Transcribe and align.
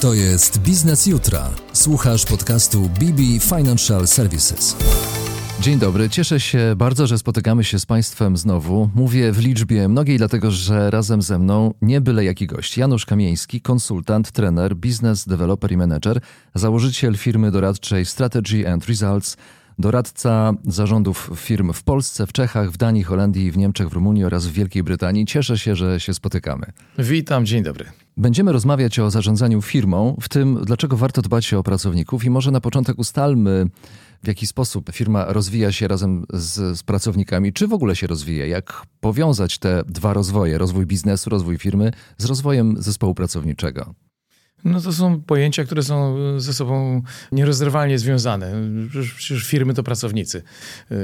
To 0.00 0.14
jest 0.14 0.58
Biznes 0.58 1.06
Jutra. 1.06 1.50
Słuchasz 1.72 2.24
podcastu 2.24 2.80
BB 2.80 3.22
Financial 3.40 4.06
Services. 4.06 4.76
Dzień 5.60 5.78
dobry, 5.78 6.10
cieszę 6.10 6.40
się 6.40 6.74
bardzo, 6.76 7.06
że 7.06 7.18
spotykamy 7.18 7.64
się 7.64 7.78
z 7.78 7.86
Państwem 7.86 8.36
znowu. 8.36 8.90
Mówię 8.94 9.32
w 9.32 9.38
liczbie 9.38 9.88
mnogiej, 9.88 10.18
dlatego 10.18 10.50
że 10.50 10.90
razem 10.90 11.22
ze 11.22 11.38
mną 11.38 11.74
nie 11.82 12.00
byle 12.00 12.24
jaki 12.24 12.46
gość. 12.46 12.78
Janusz 12.78 13.06
Kamieński, 13.06 13.60
konsultant, 13.60 14.32
trener, 14.32 14.76
biznes 14.76 15.28
developer 15.28 15.72
i 15.72 15.76
manager, 15.76 16.20
założyciel 16.54 17.16
firmy 17.16 17.50
doradczej 17.50 18.04
Strategy 18.04 18.72
and 18.72 18.86
Results, 18.86 19.36
doradca 19.78 20.52
zarządów 20.64 21.30
firm 21.36 21.72
w 21.72 21.82
Polsce, 21.82 22.26
w 22.26 22.32
Czechach, 22.32 22.70
w 22.70 22.76
Danii, 22.76 23.02
Holandii, 23.04 23.50
w 23.50 23.56
Niemczech, 23.56 23.88
w 23.88 23.92
Rumunii 23.92 24.24
oraz 24.24 24.46
w 24.46 24.52
Wielkiej 24.52 24.82
Brytanii. 24.82 25.26
Cieszę 25.26 25.58
się, 25.58 25.76
że 25.76 26.00
się 26.00 26.14
spotykamy. 26.14 26.66
Witam, 26.98 27.46
dzień 27.46 27.62
dobry. 27.62 27.84
Będziemy 28.16 28.52
rozmawiać 28.52 28.98
o 28.98 29.10
zarządzaniu 29.10 29.62
firmą, 29.62 30.16
w 30.20 30.28
tym 30.28 30.64
dlaczego 30.64 30.96
warto 30.96 31.22
dbać 31.22 31.54
o 31.54 31.62
pracowników 31.62 32.24
i 32.24 32.30
może 32.30 32.50
na 32.50 32.60
początek 32.60 32.98
ustalmy, 32.98 33.66
w 34.22 34.28
jaki 34.28 34.46
sposób 34.46 34.90
firma 34.92 35.24
rozwija 35.24 35.72
się 35.72 35.88
razem 35.88 36.26
z, 36.32 36.78
z, 36.78 36.82
pracownikami, 36.82 37.52
czy 37.52 37.68
w 37.68 37.72
ogóle 37.72 37.96
się 37.96 38.06
rozwija, 38.06 38.46
jak 38.46 38.82
powiązać 39.00 39.58
te 39.58 39.82
dwa 39.86 40.12
rozwoje, 40.12 40.58
rozwój 40.58 40.86
biznesu, 40.86 41.30
rozwój 41.30 41.58
firmy 41.58 41.92
z 42.18 42.24
rozwojem 42.24 42.74
zespołu 42.78 43.14
pracowniczego. 43.14 43.94
No 44.64 44.80
to 44.80 44.92
są 44.92 45.20
pojęcia, 45.20 45.64
które 45.64 45.82
są 45.82 46.16
ze 46.40 46.54
sobą 46.54 47.02
nierozerwalnie 47.32 47.98
związane. 47.98 48.52
Przecież 49.16 49.44
firmy 49.44 49.74
to 49.74 49.82
pracownicy. 49.82 50.42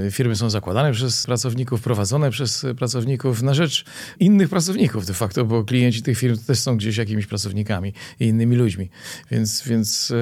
Y, 0.07 0.11
firmy 0.11 0.37
są 0.37 0.51
zakładane 0.51 0.93
przez 0.93 1.27
pracowników, 1.27 1.83
prowadzone 1.83 2.31
przez 2.31 2.67
pracowników 2.79 3.43
na 3.43 3.55
rzecz 3.55 3.85
innych 4.21 4.49
pracowników 4.49 5.07
de 5.07 5.15
facto, 5.15 5.45
bo 5.45 5.65
klienci 5.65 6.03
tych 6.03 6.19
firm 6.19 6.37
też 6.47 6.59
są 6.59 6.77
gdzieś 6.77 6.97
jakimiś 6.97 7.27
pracownikami 7.27 7.93
i 8.21 8.25
innymi 8.25 8.57
ludźmi. 8.57 8.91
Więc, 9.31 9.63
więc 9.67 10.13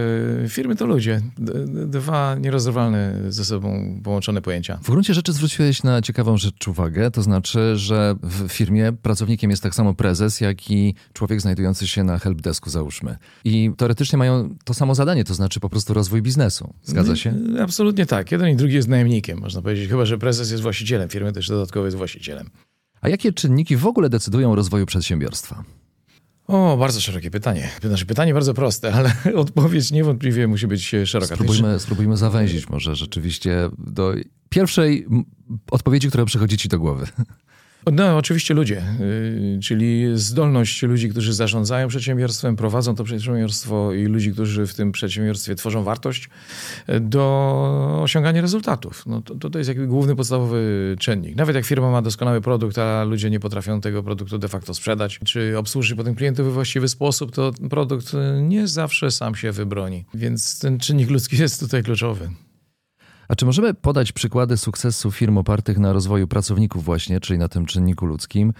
firmy 0.48 0.76
to 0.76 0.86
ludzie. 0.86 1.20
Dwa 1.86 2.34
nierozerwalne 2.34 3.14
ze 3.28 3.44
sobą 3.44 4.00
połączone 4.04 4.42
pojęcia. 4.42 4.78
W 4.82 4.90
gruncie 4.90 5.14
rzeczy 5.14 5.32
zwróciłeś 5.32 5.82
na 5.82 6.02
ciekawą 6.02 6.36
rzecz 6.36 6.68
uwagę, 6.68 7.10
to 7.10 7.22
znaczy, 7.22 7.76
że 7.76 8.14
w 8.22 8.48
firmie 8.48 8.92
pracownikiem 8.92 9.50
jest 9.50 9.62
tak 9.62 9.74
samo 9.74 9.94
prezes, 9.94 10.40
jak 10.40 10.70
i 10.70 10.94
człowiek 11.12 11.40
znajdujący 11.40 11.88
się 11.88 12.04
na 12.04 12.18
helpdesku, 12.18 12.70
załóżmy 12.70 13.16
i 13.44 13.70
teoretycznie 13.76 14.18
mają 14.18 14.54
to 14.64 14.74
samo 14.74 14.94
zadanie, 14.94 15.24
to 15.24 15.34
znaczy 15.34 15.60
po 15.60 15.68
prostu 15.68 15.94
rozwój 15.94 16.22
biznesu. 16.22 16.74
Zgadza 16.82 17.16
się? 17.16 17.34
Absolutnie 17.60 18.06
tak. 18.06 18.32
Jeden 18.32 18.48
i 18.48 18.56
drugi 18.56 18.74
jest 18.74 18.88
najemnikiem, 18.88 19.40
można 19.40 19.62
powiedzieć, 19.62 19.88
chyba 19.88 20.04
że 20.04 20.18
prezes 20.18 20.50
jest 20.50 20.62
właścicielem 20.62 21.08
firmy, 21.08 21.32
też 21.32 21.48
dodatkowo 21.48 21.86
jest 21.86 21.96
właścicielem. 21.96 22.50
A 23.00 23.08
jakie 23.08 23.32
czynniki 23.32 23.76
w 23.76 23.86
ogóle 23.86 24.08
decydują 24.08 24.52
o 24.52 24.54
rozwoju 24.54 24.86
przedsiębiorstwa? 24.86 25.64
O, 26.46 26.76
bardzo 26.76 27.00
szerokie 27.00 27.30
pytanie. 27.30 27.70
Znaczy, 27.82 28.06
pytanie 28.06 28.34
bardzo 28.34 28.54
proste, 28.54 28.92
ale 28.92 29.12
odpowiedź 29.34 29.90
niewątpliwie 29.90 30.48
musi 30.48 30.66
być 30.66 30.94
szeroka. 31.04 31.34
Spróbujmy, 31.34 31.80
spróbujmy 31.80 32.16
zawęzić 32.16 32.68
może 32.68 32.96
rzeczywiście 32.96 33.70
do 33.78 34.14
pierwszej 34.48 35.06
odpowiedzi, 35.70 36.08
która 36.08 36.24
przychodzi 36.24 36.56
ci 36.56 36.68
do 36.68 36.78
głowy. 36.78 37.06
No, 37.92 38.16
oczywiście 38.16 38.54
ludzie, 38.54 38.82
y, 39.00 39.58
czyli 39.62 40.06
zdolność 40.14 40.82
ludzi, 40.82 41.08
którzy 41.08 41.32
zarządzają 41.32 41.88
przedsiębiorstwem, 41.88 42.56
prowadzą 42.56 42.94
to 42.94 43.04
przedsiębiorstwo 43.04 43.92
i 43.92 44.04
ludzi, 44.04 44.32
którzy 44.32 44.66
w 44.66 44.74
tym 44.74 44.92
przedsiębiorstwie 44.92 45.54
tworzą 45.54 45.82
wartość 45.84 46.28
y, 46.88 47.00
do 47.00 48.00
osiągania 48.02 48.40
rezultatów. 48.40 49.06
No, 49.06 49.22
to, 49.22 49.50
to 49.50 49.58
jest 49.58 49.68
jakby 49.68 49.86
główny, 49.86 50.16
podstawowy 50.16 50.96
czynnik. 51.00 51.36
Nawet 51.36 51.56
jak 51.56 51.64
firma 51.64 51.90
ma 51.90 52.02
doskonały 52.02 52.40
produkt, 52.40 52.78
a 52.78 53.04
ludzie 53.04 53.30
nie 53.30 53.40
potrafią 53.40 53.80
tego 53.80 54.02
produktu 54.02 54.38
de 54.38 54.48
facto 54.48 54.74
sprzedać, 54.74 55.20
czy 55.24 55.58
obsłużyć 55.58 55.96
potem 55.96 56.14
klientów 56.14 56.50
w 56.50 56.52
właściwy 56.52 56.88
sposób, 56.88 57.32
to 57.32 57.52
produkt 57.70 58.12
nie 58.42 58.68
zawsze 58.68 59.10
sam 59.10 59.34
się 59.34 59.52
wybroni. 59.52 60.04
Więc 60.14 60.58
ten 60.58 60.78
czynnik 60.78 61.10
ludzki 61.10 61.36
jest 61.36 61.60
tutaj 61.60 61.82
kluczowy. 61.82 62.30
A 63.28 63.34
czy 63.34 63.46
możemy 63.46 63.74
podać 63.74 64.12
przykłady 64.12 64.56
sukcesu 64.56 65.10
firm 65.10 65.38
opartych 65.38 65.78
na 65.78 65.92
rozwoju 65.92 66.28
pracowników 66.28 66.84
właśnie, 66.84 67.20
czyli 67.20 67.38
na 67.38 67.48
tym 67.48 67.66
czynniku 67.66 68.06
ludzkim, 68.06 68.52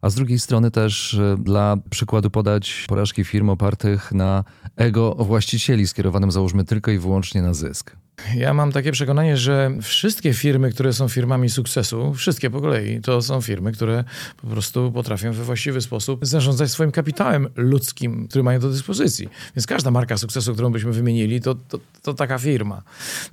a 0.00 0.10
z 0.10 0.14
drugiej 0.14 0.38
strony 0.38 0.70
też 0.70 1.14
e, 1.14 1.36
dla 1.38 1.76
przykładu 1.90 2.30
podać 2.30 2.84
porażki 2.88 3.24
firm 3.24 3.50
opartych 3.50 4.12
na 4.12 4.44
ego 4.76 5.14
właścicieli 5.14 5.86
skierowanym 5.86 6.30
załóżmy 6.30 6.64
tylko 6.64 6.90
i 6.90 6.98
wyłącznie 6.98 7.42
na 7.42 7.54
zysk? 7.54 7.96
Ja 8.36 8.54
mam 8.54 8.72
takie 8.72 8.92
przekonanie, 8.92 9.36
że 9.36 9.70
wszystkie 9.82 10.34
firmy, 10.34 10.70
które 10.70 10.92
są 10.92 11.08
firmami 11.08 11.50
sukcesu, 11.50 12.14
wszystkie 12.14 12.50
po 12.50 12.60
kolei, 12.60 13.00
to 13.00 13.22
są 13.22 13.40
firmy, 13.40 13.72
które 13.72 14.04
po 14.42 14.46
prostu 14.46 14.92
potrafią 14.92 15.32
we 15.32 15.44
właściwy 15.44 15.80
sposób 15.80 16.26
zarządzać 16.26 16.70
swoim 16.70 16.92
kapitałem 16.92 17.48
ludzkim, 17.56 18.28
który 18.28 18.44
mają 18.44 18.60
do 18.60 18.70
dyspozycji. 18.70 19.28
Więc 19.56 19.66
każda 19.66 19.90
marka 19.90 20.18
sukcesu, 20.18 20.52
którą 20.52 20.72
byśmy 20.72 20.92
wymienili, 20.92 21.40
to, 21.40 21.54
to, 21.54 21.78
to 22.02 22.14
taka 22.14 22.38
firma. 22.38 22.82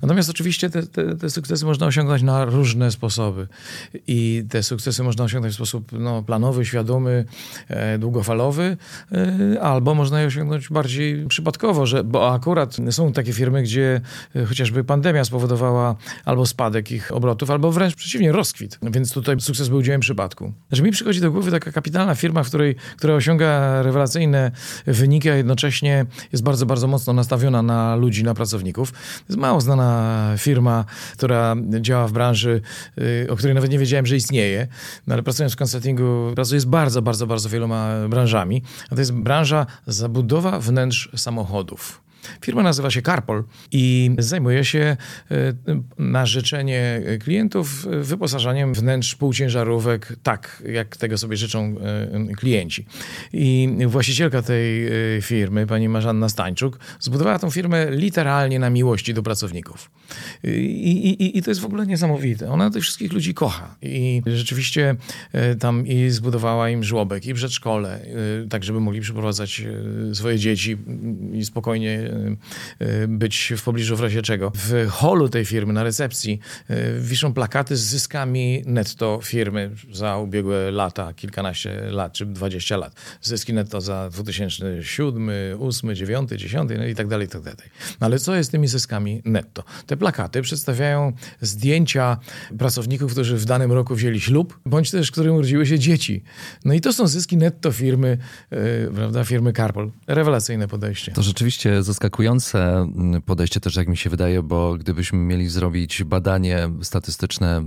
Natomiast 0.02 0.30
oczywiście 0.30 0.70
te, 0.70 0.82
te, 0.82 1.16
te, 1.16 1.30
sukcesy 1.30 1.64
można 1.64 1.86
osiągnąć 1.86 2.22
na 2.22 2.44
różne 2.44 2.90
sposoby. 2.90 3.46
I 4.06 4.44
te 4.50 4.62
sukcesy 4.62 5.02
można 5.02 5.24
osiągnąć 5.24 5.54
w 5.54 5.56
sposób 5.56 5.92
no, 5.92 6.22
planowy, 6.22 6.64
świadomy, 6.66 7.24
e, 7.68 7.98
długofalowy, 7.98 8.76
e, 9.12 9.60
albo 9.60 9.94
można 9.94 10.20
je 10.20 10.26
osiągnąć 10.26 10.68
bardziej 10.68 11.26
przypadkowo, 11.26 11.86
że, 11.86 12.04
bo 12.04 12.34
akurat 12.34 12.76
są 12.90 13.12
takie 13.12 13.32
firmy, 13.32 13.62
gdzie 13.62 14.00
e, 14.36 14.44
chociażby 14.44 14.75
chociażby 14.76 14.84
pandemia 14.84 15.24
spowodowała 15.24 15.96
albo 16.24 16.46
spadek 16.46 16.90
ich 16.92 17.12
obrotów, 17.12 17.50
albo 17.50 17.72
wręcz 17.72 17.94
przeciwnie, 17.94 18.32
rozkwit. 18.32 18.78
Więc 18.82 19.12
tutaj 19.12 19.40
sukces 19.40 19.68
był 19.68 19.82
dziełem 19.82 20.00
przypadku. 20.00 20.52
Znaczy 20.68 20.82
mi 20.82 20.90
przychodzi 20.90 21.20
do 21.20 21.30
głowy 21.30 21.50
taka 21.50 21.72
kapitalna 21.72 22.14
firma, 22.14 22.42
w 22.42 22.48
której, 22.48 22.76
która 22.96 23.14
osiąga 23.14 23.82
rewelacyjne 23.82 24.50
wyniki, 24.86 25.30
a 25.30 25.36
jednocześnie 25.36 26.06
jest 26.32 26.44
bardzo, 26.44 26.66
bardzo 26.66 26.86
mocno 26.86 27.12
nastawiona 27.12 27.62
na 27.62 27.96
ludzi, 27.96 28.24
na 28.24 28.34
pracowników. 28.34 28.92
To 28.92 29.24
jest 29.28 29.40
mało 29.40 29.60
znana 29.60 30.34
firma, 30.38 30.84
która 31.12 31.56
działa 31.80 32.08
w 32.08 32.12
branży, 32.12 32.60
y, 32.98 33.26
o 33.30 33.36
której 33.36 33.54
nawet 33.54 33.70
nie 33.70 33.78
wiedziałem, 33.78 34.06
że 34.06 34.16
istnieje. 34.16 34.68
No, 35.06 35.14
ale 35.14 35.22
pracując 35.22 35.52
w 35.52 35.56
konsultingu, 35.56 36.32
pracuję 36.34 36.60
z 36.60 36.64
bardzo, 36.64 37.02
bardzo, 37.02 37.26
bardzo 37.26 37.48
wieloma 37.48 38.08
branżami. 38.08 38.62
A 38.90 38.94
to 38.94 39.00
jest 39.00 39.12
branża 39.12 39.66
zabudowa 39.86 40.60
wnętrz 40.60 41.08
samochodów. 41.16 42.05
Firma 42.40 42.62
nazywa 42.62 42.90
się 42.90 43.02
Carpol 43.02 43.44
i 43.72 44.10
zajmuje 44.18 44.64
się 44.64 44.96
e, 45.30 45.36
na 45.98 46.26
życzenie 46.26 47.02
klientów 47.20 47.86
wyposażaniem 48.00 48.74
wnętrz 48.74 49.14
półciężarówek 49.14 50.16
tak, 50.22 50.62
jak 50.72 50.96
tego 50.96 51.18
sobie 51.18 51.36
życzą 51.36 51.74
e, 51.80 52.34
klienci. 52.36 52.86
I 53.32 53.76
właścicielka 53.86 54.42
tej 54.42 54.86
e, 54.86 54.90
firmy, 55.22 55.66
pani 55.66 55.88
Marzanna 55.88 56.28
Stańczuk, 56.28 56.78
zbudowała 57.00 57.38
tą 57.38 57.50
firmę 57.50 57.90
literalnie 57.90 58.58
na 58.58 58.70
miłości 58.70 59.14
do 59.14 59.22
pracowników. 59.22 59.90
I, 60.44 61.10
i, 61.22 61.38
I 61.38 61.42
to 61.42 61.50
jest 61.50 61.60
w 61.60 61.64
ogóle 61.64 61.86
niesamowite. 61.86 62.50
Ona 62.50 62.70
tych 62.70 62.82
wszystkich 62.82 63.12
ludzi 63.12 63.34
kocha 63.34 63.76
i 63.82 64.22
rzeczywiście 64.26 64.96
tam 65.60 65.86
i 65.86 66.10
zbudowała 66.10 66.70
im 66.70 66.84
żłobek 66.84 67.26
i 67.26 67.34
przedszkole, 67.34 68.00
tak 68.50 68.64
żeby 68.64 68.80
mogli 68.80 69.00
przyprowadzać 69.00 69.62
swoje 70.12 70.38
dzieci 70.38 70.76
i 71.32 71.44
spokojnie 71.44 72.10
być 73.08 73.52
w 73.56 73.62
pobliżu 73.62 73.96
w 73.96 74.00
razie 74.00 74.22
czego. 74.22 74.52
W 74.54 74.86
holu 74.90 75.28
tej 75.28 75.44
firmy, 75.44 75.72
na 75.72 75.82
recepcji, 75.82 76.40
y, 76.70 76.74
wiszą 77.00 77.32
plakaty 77.34 77.76
z 77.76 77.80
zyskami 77.80 78.62
netto 78.66 79.20
firmy 79.22 79.70
za 79.92 80.16
ubiegłe 80.16 80.70
lata, 80.70 81.12
kilkanaście 81.12 81.80
lat, 81.90 82.12
czy 82.12 82.26
dwadzieścia 82.26 82.76
lat. 82.76 82.94
Zyski 83.22 83.52
netto 83.52 83.80
za 83.80 84.08
2007, 84.10 85.26
2008, 85.56 85.94
2009, 85.94 86.30
10 86.30 86.70
no 86.78 86.86
i 86.86 86.94
tak 86.94 87.08
dalej, 87.08 87.26
i 87.26 87.30
tak 87.30 87.42
dalej. 87.42 87.70
No 88.00 88.06
ale 88.06 88.18
co 88.18 88.34
jest 88.34 88.48
z 88.48 88.52
tymi 88.52 88.68
zyskami 88.68 89.22
netto? 89.24 89.64
Te 89.86 89.96
plakaty 89.96 90.42
przedstawiają 90.42 91.12
zdjęcia 91.40 92.18
pracowników, 92.58 93.12
którzy 93.12 93.36
w 93.36 93.44
danym 93.44 93.72
roku 93.72 93.94
wzięli 93.94 94.20
ślub, 94.20 94.60
bądź 94.66 94.90
też, 94.90 95.10
którym 95.10 95.34
urodziły 95.34 95.66
się 95.66 95.78
dzieci. 95.78 96.22
No 96.64 96.74
i 96.74 96.80
to 96.80 96.92
są 96.92 97.06
zyski 97.06 97.36
netto 97.36 97.72
firmy, 97.72 98.18
yy, 98.50 98.58
prawda, 98.94 99.24
firmy 99.24 99.52
Carpol. 99.52 99.90
Rewelacyjne 100.06 100.68
podejście. 100.68 101.12
To 101.12 101.22
rzeczywiście 101.22 101.82
zaskakujące 101.82 102.05
zaskakujące 102.06 102.78
mm, 102.78 103.22
podejście 103.22 103.60
też, 103.60 103.76
jak 103.76 103.88
mi 103.88 103.96
się 103.96 104.10
wydaje, 104.10 104.42
bo 104.42 104.74
gdybyśmy 104.74 105.18
mieli 105.18 105.48
zrobić 105.48 106.04
badanie 106.04 106.68
statystyczne, 106.82 107.64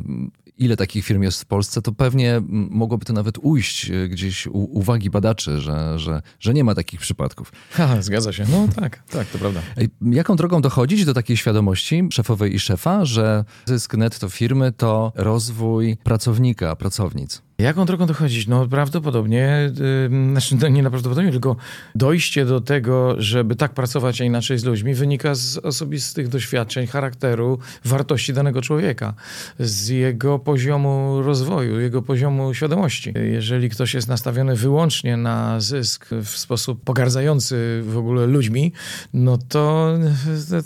ile 0.57 0.77
takich 0.77 1.05
firm 1.05 1.21
jest 1.23 1.41
w 1.41 1.45
Polsce, 1.45 1.81
to 1.81 1.91
pewnie 1.91 2.41
mogłoby 2.49 3.05
to 3.05 3.13
nawet 3.13 3.37
ujść 3.41 3.89
e, 3.89 4.07
gdzieś 4.07 4.47
u 4.47 4.77
uwagi 4.79 5.09
badaczy, 5.09 5.61
że, 5.61 5.99
że, 5.99 6.21
że 6.39 6.53
nie 6.53 6.63
ma 6.63 6.75
takich 6.75 6.99
przypadków. 6.99 7.51
Ha, 7.71 8.01
zgadza 8.01 8.33
się. 8.33 8.45
No 8.51 8.67
tak, 8.75 9.03
tak, 9.09 9.27
to 9.27 9.37
prawda. 9.37 9.61
Jaką 10.01 10.35
drogą 10.35 10.61
dochodzić 10.61 11.05
do 11.05 11.13
takiej 11.13 11.37
świadomości 11.37 12.07
szefowej 12.11 12.55
i 12.55 12.59
szefa, 12.59 13.05
że 13.05 13.45
zysk 13.65 13.93
netto 13.93 14.29
firmy 14.29 14.71
to 14.71 15.11
rozwój 15.15 15.97
pracownika, 16.03 16.75
pracownic? 16.75 17.48
Jaką 17.59 17.85
drogą 17.85 18.05
dochodzić? 18.05 18.47
No 18.47 18.67
prawdopodobnie, 18.67 19.71
yy, 20.09 20.31
znaczy 20.31 20.55
no, 20.61 20.67
nie 20.67 20.89
prawdopodobnie, 20.89 21.31
tylko 21.31 21.55
dojście 21.95 22.45
do 22.45 22.61
tego, 22.61 23.15
żeby 23.17 23.55
tak 23.55 23.73
pracować, 23.73 24.21
a 24.21 24.23
inaczej 24.23 24.57
z 24.57 24.63
ludźmi, 24.63 24.93
wynika 24.93 25.35
z 25.35 25.57
osobistych 25.57 26.27
doświadczeń, 26.27 26.87
charakteru, 26.87 27.59
wartości 27.85 28.33
danego 28.33 28.61
człowieka, 28.61 29.13
z 29.59 29.87
jego 29.87 30.39
poziomu 30.39 31.21
rozwoju, 31.21 31.79
jego 31.79 32.01
poziomu 32.01 32.53
świadomości. 32.53 33.13
Jeżeli 33.31 33.69
ktoś 33.69 33.93
jest 33.93 34.07
nastawiony 34.07 34.55
wyłącznie 34.55 35.17
na 35.17 35.59
zysk 35.59 36.09
w 36.23 36.29
sposób 36.29 36.83
pogardzający 36.83 37.81
w 37.85 37.97
ogóle 37.97 38.27
ludźmi, 38.27 38.73
no 39.13 39.37
to 39.37 39.93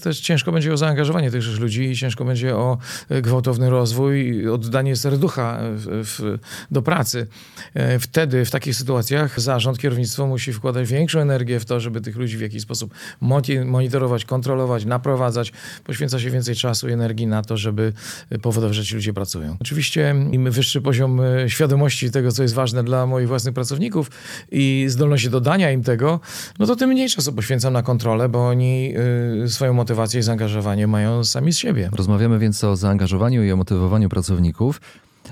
też 0.03 0.19
ciężko 0.19 0.51
będzie 0.51 0.73
o 0.73 0.77
zaangażowanie 0.77 1.31
tych 1.31 1.59
ludzi 1.59 1.83
i 1.83 1.95
ciężko 1.95 2.25
będzie 2.25 2.55
o 2.55 2.77
gwałtowny 3.21 3.69
rozwój, 3.69 4.47
oddanie 4.49 4.95
serducha 4.95 5.59
w, 5.61 6.03
w, 6.05 6.37
do 6.71 6.82
pracy. 6.83 7.27
E, 7.74 8.00
wtedy, 8.00 8.45
w 8.45 8.51
takich 8.51 8.75
sytuacjach, 8.75 9.41
zarząd, 9.41 9.80
kierownictwo 9.80 10.27
musi 10.27 10.53
wkładać 10.53 10.88
większą 10.88 11.19
energię 11.19 11.59
w 11.59 11.65
to, 11.65 11.80
żeby 11.80 12.01
tych 12.01 12.15
ludzi 12.15 12.38
w 12.38 12.41
jakiś 12.41 12.62
sposób 12.62 12.94
monitorować, 13.65 14.25
kontrolować, 14.25 14.85
naprowadzać. 14.85 15.51
Poświęca 15.83 16.19
się 16.19 16.30
więcej 16.30 16.56
czasu 16.56 16.89
i 16.89 16.91
energii 16.91 17.27
na 17.27 17.44
to, 17.44 17.57
żeby 17.57 17.94
powodować, 18.41 18.75
że 18.75 18.83
ci 18.83 18.95
ludzie 18.95 19.13
pracują. 19.13 19.57
Oczywiście 19.59 20.15
im 20.31 20.51
wyższy 20.51 20.81
poziom 20.81 21.21
e, 21.21 21.50
świadomości 21.50 22.12
tego, 22.12 22.31
co 22.31 22.41
jest 22.41 22.56
ważne 22.56 22.83
dla 22.83 23.06
moich 23.06 23.27
własnych 23.27 23.53
pracowników 23.53 24.12
i 24.51 24.86
zdolności 24.88 25.29
dodania 25.29 25.71
im 25.71 25.83
tego, 25.83 26.19
no 26.59 26.65
to 26.65 26.75
tym 26.75 26.89
mniej 26.89 27.09
czasu 27.09 27.33
poświęcam 27.33 27.74
na 27.74 27.83
kontrolę, 27.83 28.29
bo 28.29 28.47
oni 28.47 28.94
swoją 29.47 29.74
motywację 29.74 30.19
i 30.19 30.24
zaangażowanie 30.24 30.88
mają 30.88 31.24
sami 31.24 31.53
z 31.53 31.57
siebie. 31.57 31.89
Rozmawiamy 31.91 32.39
więc 32.39 32.63
o 32.63 32.75
zaangażowaniu 32.75 33.44
i 33.44 33.51
o 33.51 33.56
motywowaniu 33.56 34.09
pracowników. 34.09 34.81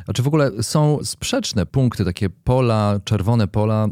A 0.07 0.13
czy 0.13 0.23
w 0.23 0.27
ogóle 0.27 0.51
są 0.61 0.99
sprzeczne 1.03 1.65
punkty, 1.65 2.05
takie 2.05 2.29
pola, 2.29 2.99
czerwone 3.03 3.47
pola, 3.47 3.87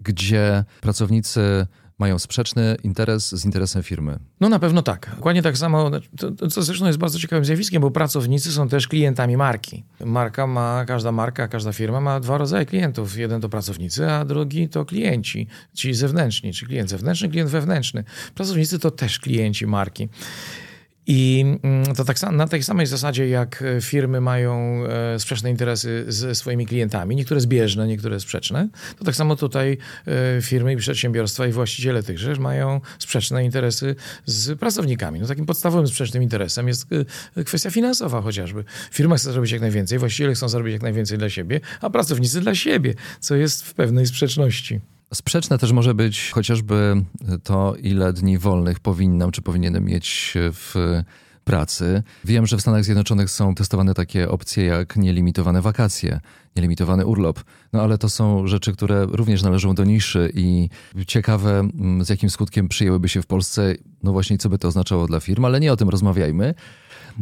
gdzie 0.00 0.64
pracownicy 0.80 1.66
mają 1.98 2.18
sprzeczny 2.18 2.76
interes 2.82 3.34
z 3.34 3.44
interesem 3.44 3.82
firmy. 3.82 4.18
No 4.40 4.48
na 4.48 4.58
pewno 4.58 4.82
tak. 4.82 5.10
Dokładnie 5.16 5.42
tak 5.42 5.58
samo, 5.58 5.90
to, 6.38 6.48
co 6.48 6.62
zresztą 6.62 6.86
jest 6.86 6.98
bardzo 6.98 7.18
ciekawym 7.18 7.44
zjawiskiem, 7.44 7.82
bo 7.82 7.90
pracownicy 7.90 8.52
są 8.52 8.68
też 8.68 8.88
klientami 8.88 9.36
marki. 9.36 9.84
Marka 10.04 10.46
ma, 10.46 10.84
każda 10.84 11.12
marka, 11.12 11.48
każda 11.48 11.72
firma 11.72 12.00
ma 12.00 12.20
dwa 12.20 12.38
rodzaje 12.38 12.66
klientów. 12.66 13.16
Jeden 13.16 13.40
to 13.40 13.48
pracownicy, 13.48 14.10
a 14.10 14.24
drugi 14.24 14.68
to 14.68 14.84
klienci, 14.84 15.46
ci 15.74 15.94
zewnętrzni, 15.94 16.52
czy 16.52 16.66
klient 16.66 16.90
zewnętrzny, 16.90 17.28
klient 17.28 17.50
wewnętrzny. 17.50 18.04
Pracownicy 18.34 18.78
to 18.78 18.90
też 18.90 19.18
klienci 19.18 19.66
marki. 19.66 20.08
I 21.06 21.44
mm, 21.62 21.94
to 21.94 22.04
tak 22.04 22.22
na 22.32 22.48
tej 22.48 22.62
samej 22.62 22.86
zasadzie, 22.86 23.28
jak 23.28 23.64
firmy 23.80 24.20
mają 24.20 24.82
e, 24.86 25.18
sprzeczne 25.18 25.50
interesy 25.50 26.04
ze 26.08 26.34
swoimi 26.34 26.66
klientami, 26.66 27.16
niektóre 27.16 27.40
zbieżne, 27.40 27.86
niektóre 27.86 28.20
sprzeczne, 28.20 28.68
to 28.98 29.04
tak 29.04 29.16
samo 29.16 29.36
tutaj 29.36 29.78
e, 30.06 30.42
firmy 30.42 30.72
i 30.72 30.76
przedsiębiorstwa 30.76 31.46
i 31.46 31.52
właściciele 31.52 32.02
tychże 32.02 32.34
mają 32.34 32.80
sprzeczne 32.98 33.44
interesy 33.44 33.96
z 34.24 34.58
pracownikami. 34.58 35.20
No 35.20 35.26
takim 35.26 35.46
podstawowym 35.46 35.88
sprzecznym 35.88 36.22
interesem 36.22 36.68
jest 36.68 36.86
e, 37.36 37.44
kwestia 37.44 37.70
finansowa 37.70 38.22
chociażby. 38.22 38.64
Firma 38.92 39.16
chce 39.16 39.32
zrobić 39.32 39.50
jak 39.52 39.60
najwięcej, 39.60 39.98
właściciele 39.98 40.34
chcą 40.34 40.48
zrobić 40.48 40.72
jak 40.72 40.82
najwięcej 40.82 41.18
dla 41.18 41.30
siebie, 41.30 41.60
a 41.80 41.90
pracownicy 41.90 42.40
dla 42.40 42.54
siebie, 42.54 42.94
co 43.20 43.36
jest 43.36 43.64
w 43.64 43.74
pewnej 43.74 44.06
sprzeczności. 44.06 44.80
Sprzeczne 45.14 45.58
też 45.58 45.72
może 45.72 45.94
być 45.94 46.30
chociażby 46.30 47.04
to, 47.42 47.74
ile 47.82 48.12
dni 48.12 48.38
wolnych 48.38 48.80
powinnam 48.80 49.30
czy 49.30 49.42
powinienem 49.42 49.84
mieć 49.84 50.34
w 50.34 50.74
pracy. 51.44 52.02
Wiem, 52.24 52.46
że 52.46 52.56
w 52.56 52.60
Stanach 52.60 52.84
Zjednoczonych 52.84 53.30
są 53.30 53.54
testowane 53.54 53.94
takie 53.94 54.28
opcje 54.28 54.64
jak 54.64 54.96
nielimitowane 54.96 55.62
wakacje, 55.62 56.20
nielimitowany 56.56 57.06
urlop. 57.06 57.44
No 57.72 57.82
ale 57.82 57.98
to 57.98 58.10
są 58.10 58.46
rzeczy, 58.46 58.72
które 58.72 59.06
również 59.10 59.42
należą 59.42 59.74
do 59.74 59.84
niszy 59.84 60.32
i 60.34 60.68
ciekawe, 61.06 61.58
mm, 61.58 62.04
z 62.04 62.08
jakim 62.08 62.30
skutkiem 62.30 62.68
przyjęłyby 62.68 63.08
się 63.08 63.22
w 63.22 63.26
Polsce. 63.26 63.74
No 64.02 64.12
właśnie, 64.12 64.38
co 64.38 64.48
by 64.48 64.58
to 64.58 64.68
oznaczało 64.68 65.06
dla 65.06 65.20
firm, 65.20 65.44
ale 65.44 65.60
nie 65.60 65.72
o 65.72 65.76
tym 65.76 65.88
rozmawiajmy. 65.88 66.54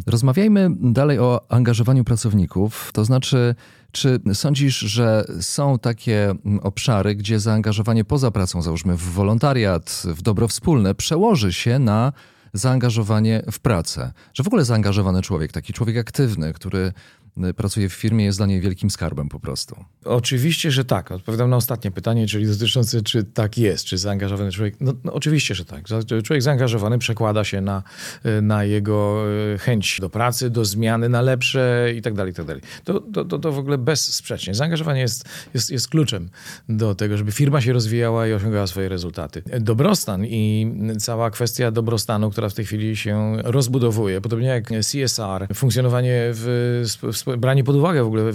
Rozmawiajmy 0.06 0.70
dalej 0.80 1.18
o 1.18 1.40
angażowaniu 1.48 2.04
pracowników, 2.04 2.90
to 2.92 3.04
znaczy, 3.04 3.54
czy 3.92 4.20
sądzisz, 4.34 4.78
że 4.78 5.24
są 5.40 5.78
takie 5.78 6.30
mm, 6.30 6.60
obszary, 6.60 7.14
gdzie 7.14 7.40
zaangażowanie 7.40 8.04
poza 8.04 8.30
pracą, 8.30 8.62
załóżmy 8.62 8.96
w 8.96 9.02
wolontariat, 9.02 10.02
w 10.06 10.22
dobro 10.22 10.48
wspólne, 10.48 10.94
przełoży 10.94 11.52
się 11.52 11.78
na 11.78 12.12
zaangażowanie 12.52 13.42
w 13.52 13.58
pracę? 13.58 14.12
Że 14.34 14.42
w 14.42 14.46
ogóle 14.46 14.64
zaangażowany 14.64 15.22
człowiek, 15.22 15.52
taki 15.52 15.72
człowiek 15.72 15.96
aktywny, 15.96 16.52
który 16.52 16.92
pracuje 17.56 17.88
w 17.88 17.92
firmie, 17.92 18.24
jest 18.24 18.38
dla 18.38 18.46
niej 18.46 18.60
wielkim 18.60 18.90
skarbem 18.90 19.28
po 19.28 19.40
prostu. 19.40 19.84
Oczywiście, 20.04 20.70
że 20.70 20.84
tak. 20.84 21.12
Odpowiadam 21.12 21.50
na 21.50 21.56
ostatnie 21.56 21.90
pytanie, 21.90 22.26
czyli 22.26 22.46
dotyczące, 22.46 23.02
czy 23.02 23.24
tak 23.24 23.58
jest, 23.58 23.84
czy 23.84 23.98
zaangażowany 23.98 24.52
człowiek. 24.52 24.74
No, 24.80 24.92
no, 25.04 25.12
oczywiście, 25.12 25.54
że 25.54 25.64
tak. 25.64 25.84
Człowiek 26.24 26.42
zaangażowany 26.42 26.98
przekłada 26.98 27.44
się 27.44 27.60
na, 27.60 27.82
y, 28.26 28.42
na 28.42 28.64
jego 28.64 29.24
y, 29.54 29.58
chęć 29.58 30.00
do 30.00 30.10
pracy, 30.10 30.50
do 30.50 30.64
zmiany 30.64 31.08
na 31.08 31.22
lepsze 31.22 31.92
i 31.96 32.02
tak 32.02 32.14
dalej, 32.14 32.32
i 32.32 32.34
tak 32.34 32.46
dalej. 32.46 32.62
To, 32.84 33.00
to, 33.00 33.24
to, 33.24 33.38
to 33.38 33.52
w 33.52 33.58
ogóle 33.58 33.78
bezsprzecznie. 33.78 34.54
Zaangażowanie 34.54 35.00
jest, 35.00 35.24
jest, 35.54 35.70
jest 35.70 35.88
kluczem 35.88 36.28
do 36.68 36.94
tego, 36.94 37.16
żeby 37.16 37.32
firma 37.32 37.60
się 37.60 37.72
rozwijała 37.72 38.26
i 38.26 38.32
osiągała 38.32 38.66
swoje 38.66 38.88
rezultaty. 38.88 39.42
Dobrostan 39.60 40.24
i 40.26 40.72
cała 40.98 41.30
kwestia 41.30 41.70
dobrostanu, 41.70 42.30
która 42.30 42.48
w 42.48 42.54
tej 42.54 42.64
chwili 42.64 42.96
się 42.96 43.36
rozbudowuje, 43.42 44.20
podobnie 44.20 44.48
jak 44.48 44.68
CSR, 44.68 45.46
funkcjonowanie 45.54 46.20
w, 46.32 46.82
w 47.02 47.23
branie 47.38 47.64
pod 47.64 47.76
uwagę 47.76 48.04
w 48.04 48.06
ogóle 48.06 48.32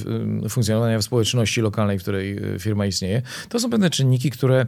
funkcjonowania 0.49 0.99
w 0.99 1.03
społeczności 1.03 1.61
lokalnej, 1.61 1.99
w 1.99 2.01
której 2.01 2.37
e, 2.55 2.59
firma 2.59 2.85
istnieje, 2.85 3.21
to 3.49 3.59
są 3.59 3.69
pewne 3.69 3.89
czynniki, 3.89 4.31
które 4.31 4.65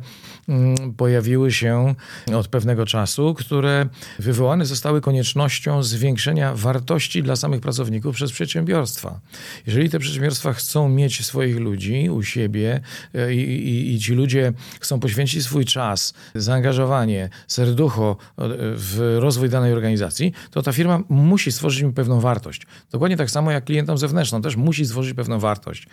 mm, 0.50 0.94
pojawiły 0.94 1.52
się 1.52 1.96
od 2.36 2.48
pewnego 2.48 2.86
czasu, 2.86 3.34
które 3.34 3.86
wywołane 4.20 4.66
zostały 4.66 5.02
koniecznością 5.02 5.84
zwiększenia 5.84 6.56
wartości 6.56 7.24
dla 7.24 7.36
samych 7.36 7.62
pracowników 7.62 8.16
przez 8.16 8.32
przedsiębiorstwa. 8.32 9.20
Jeżeli 9.68 9.90
te 9.90 10.00
przedsiębiorstwa 10.00 10.54
chcą 10.54 10.90
mieć 10.90 11.26
swoich 11.26 11.58
ludzi 11.58 12.10
u 12.10 12.24
siebie 12.24 12.82
e, 13.16 13.34
i, 13.34 13.68
i, 13.68 13.94
i 13.94 14.00
ci 14.00 14.14
ludzie 14.14 14.54
chcą 14.80 15.00
poświęcić 15.00 15.44
swój 15.44 15.66
czas, 15.66 16.14
zaangażowanie, 16.36 17.30
serducho 17.48 18.18
w 18.38 19.18
rozwój 19.20 19.50
danej 19.50 19.74
organizacji, 19.74 20.34
to 20.52 20.62
ta 20.62 20.72
firma 20.72 21.00
musi 21.10 21.52
stworzyć 21.52 21.82
im 21.82 21.94
pewną 21.94 22.20
wartość. 22.20 22.62
Dokładnie 22.92 23.18
tak 23.18 23.32
samo 23.32 23.52
jak 23.52 23.64
klientom 23.66 23.98
zewnętrznym 23.98 24.11
zewnętrzną 24.12 24.42
też 24.42 24.56
musi 24.56 24.86
stworzyć 24.86 25.14
pewną 25.14 25.40
wartość. 25.40 25.88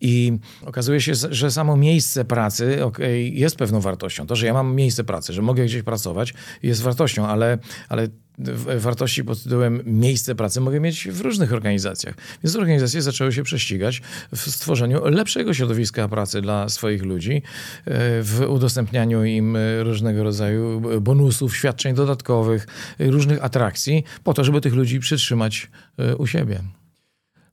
I 0.00 0.32
okazuje 0.64 1.00
się, 1.00 1.12
że 1.30 1.50
samo 1.50 1.76
miejsce 1.76 2.24
pracy 2.24 2.84
okay, 2.84 3.22
jest 3.22 3.56
pewną 3.56 3.80
wartością. 3.80 4.26
To, 4.26 4.36
że 4.36 4.46
ja 4.46 4.54
mam 4.54 4.74
miejsce 4.74 5.04
pracy, 5.04 5.32
że 5.32 5.42
mogę 5.42 5.64
gdzieś 5.64 5.82
pracować, 5.82 6.34
jest 6.62 6.82
wartością, 6.82 7.26
ale, 7.26 7.58
ale 7.88 8.08
wartości 8.78 9.24
pod 9.24 9.42
tytułem 9.42 9.82
miejsce 9.86 10.34
pracy 10.34 10.60
mogę 10.60 10.80
mieć 10.80 11.08
w 11.08 11.20
różnych 11.20 11.52
organizacjach. 11.52 12.14
Więc 12.44 12.56
organizacje 12.56 13.02
zaczęły 13.02 13.32
się 13.32 13.42
prześcigać 13.42 14.02
w 14.32 14.50
stworzeniu 14.50 15.04
lepszego 15.04 15.54
środowiska 15.54 16.08
pracy 16.08 16.40
dla 16.40 16.68
swoich 16.68 17.02
ludzi, 17.02 17.36
e, 17.36 17.42
w 18.22 18.46
udostępnianiu 18.48 19.24
im 19.24 19.56
różnego 19.82 20.22
rodzaju 20.22 20.82
bonusów, 21.00 21.56
świadczeń 21.56 21.94
dodatkowych, 21.94 22.66
różnych 22.98 23.44
atrakcji, 23.44 24.04
po 24.24 24.34
to, 24.34 24.44
żeby 24.44 24.60
tych 24.60 24.74
ludzi 24.74 25.00
przytrzymać 25.00 25.70
e, 25.98 26.16
u 26.16 26.26
siebie. 26.26 26.60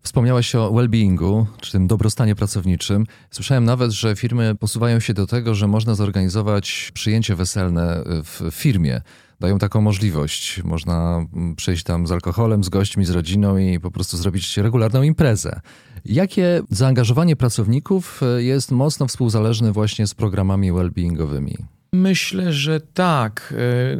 Wspomniałeś 0.03 0.55
o 0.55 0.71
well-beingu, 0.71 1.45
czy 1.61 1.71
tym 1.71 1.87
dobrostanie 1.87 2.35
pracowniczym. 2.35 3.05
Słyszałem 3.31 3.65
nawet, 3.65 3.91
że 3.91 4.15
firmy 4.15 4.55
posuwają 4.55 4.99
się 4.99 5.13
do 5.13 5.27
tego, 5.27 5.55
że 5.55 5.67
można 5.67 5.95
zorganizować 5.95 6.91
przyjęcie 6.93 7.35
weselne 7.35 8.03
w 8.05 8.49
firmie. 8.51 9.01
Dają 9.39 9.59
taką 9.59 9.81
możliwość. 9.81 10.63
Można 10.63 11.25
przyjść 11.55 11.83
tam 11.83 12.07
z 12.07 12.11
alkoholem, 12.11 12.63
z 12.63 12.69
gośćmi, 12.69 13.05
z 13.05 13.09
rodziną 13.09 13.57
i 13.57 13.79
po 13.79 13.91
prostu 13.91 14.17
zrobić 14.17 14.57
regularną 14.57 15.01
imprezę. 15.01 15.61
Jakie 16.05 16.61
zaangażowanie 16.69 17.35
pracowników 17.35 18.21
jest 18.37 18.71
mocno 18.71 19.07
współzależne 19.07 19.71
właśnie 19.71 20.07
z 20.07 20.13
programami 20.13 20.71
well-beingowymi? 20.71 21.55
Myślę, 21.93 22.53
że 22.53 22.79
tak, 22.93 23.53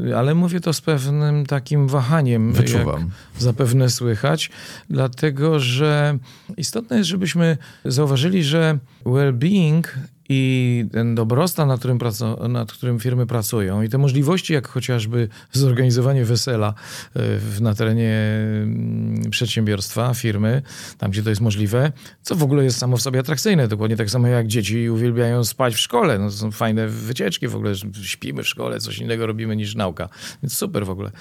e, 0.09 0.17
ale 0.17 0.35
mówię 0.35 0.59
to 0.59 0.73
z 0.73 0.81
pewnym 0.81 1.45
takim 1.45 1.87
wahaniem. 1.87 2.53
Wyczuwam. 2.53 3.09
zapewne 3.39 3.89
słychać, 3.89 4.49
dlatego 4.89 5.59
że 5.59 6.17
istotne 6.57 6.97
jest, 6.97 7.09
żebyśmy 7.09 7.57
zauważyli, 7.85 8.43
że 8.43 8.77
well-being 9.05 9.83
i 10.29 10.85
ten 10.91 11.15
dobrostan, 11.15 11.67
nad 11.67 11.79
którym, 11.79 11.99
nad 12.49 12.71
którym 12.71 12.99
firmy 12.99 13.25
pracują 13.25 13.81
i 13.81 13.89
te 13.89 13.97
możliwości, 13.97 14.53
jak 14.53 14.67
chociażby 14.67 15.29
zorganizowanie 15.51 16.25
wesela 16.25 16.73
e, 17.15 17.61
na 17.61 17.75
terenie 17.75 18.13
mm, 18.63 19.29
przedsiębiorstwa, 19.29 20.13
firmy, 20.13 20.61
tam 20.97 21.11
gdzie 21.11 21.23
to 21.23 21.29
jest 21.29 21.41
możliwe, 21.41 21.91
co 22.21 22.35
w 22.35 22.43
ogóle 22.43 22.63
jest 22.63 22.77
samo 22.77 22.97
w 22.97 23.01
sobie 23.01 23.19
atrakcyjne. 23.19 23.67
Dokładnie 23.67 23.97
tak 23.97 24.09
samo 24.09 24.27
jak 24.27 24.47
dzieci 24.47 24.89
uwielbiają 24.89 25.43
spać 25.43 25.75
w 25.75 25.79
szkole. 25.79 26.19
No, 26.19 26.25
to 26.25 26.31
są 26.31 26.51
fajne 26.51 26.87
wycieczki 26.87 27.47
w 27.47 27.55
ogóle, 27.55 27.73
śpimy 28.03 28.43
w 28.43 28.47
szkole, 28.47 28.79
coś 28.79 28.97
innego 28.97 29.27
robimy 29.27 29.55
niż 29.55 29.75
nauka. 29.75 30.09
Więc 30.43 30.57
super 30.57 30.85
w 30.85 30.89
ogóle. 30.89 31.11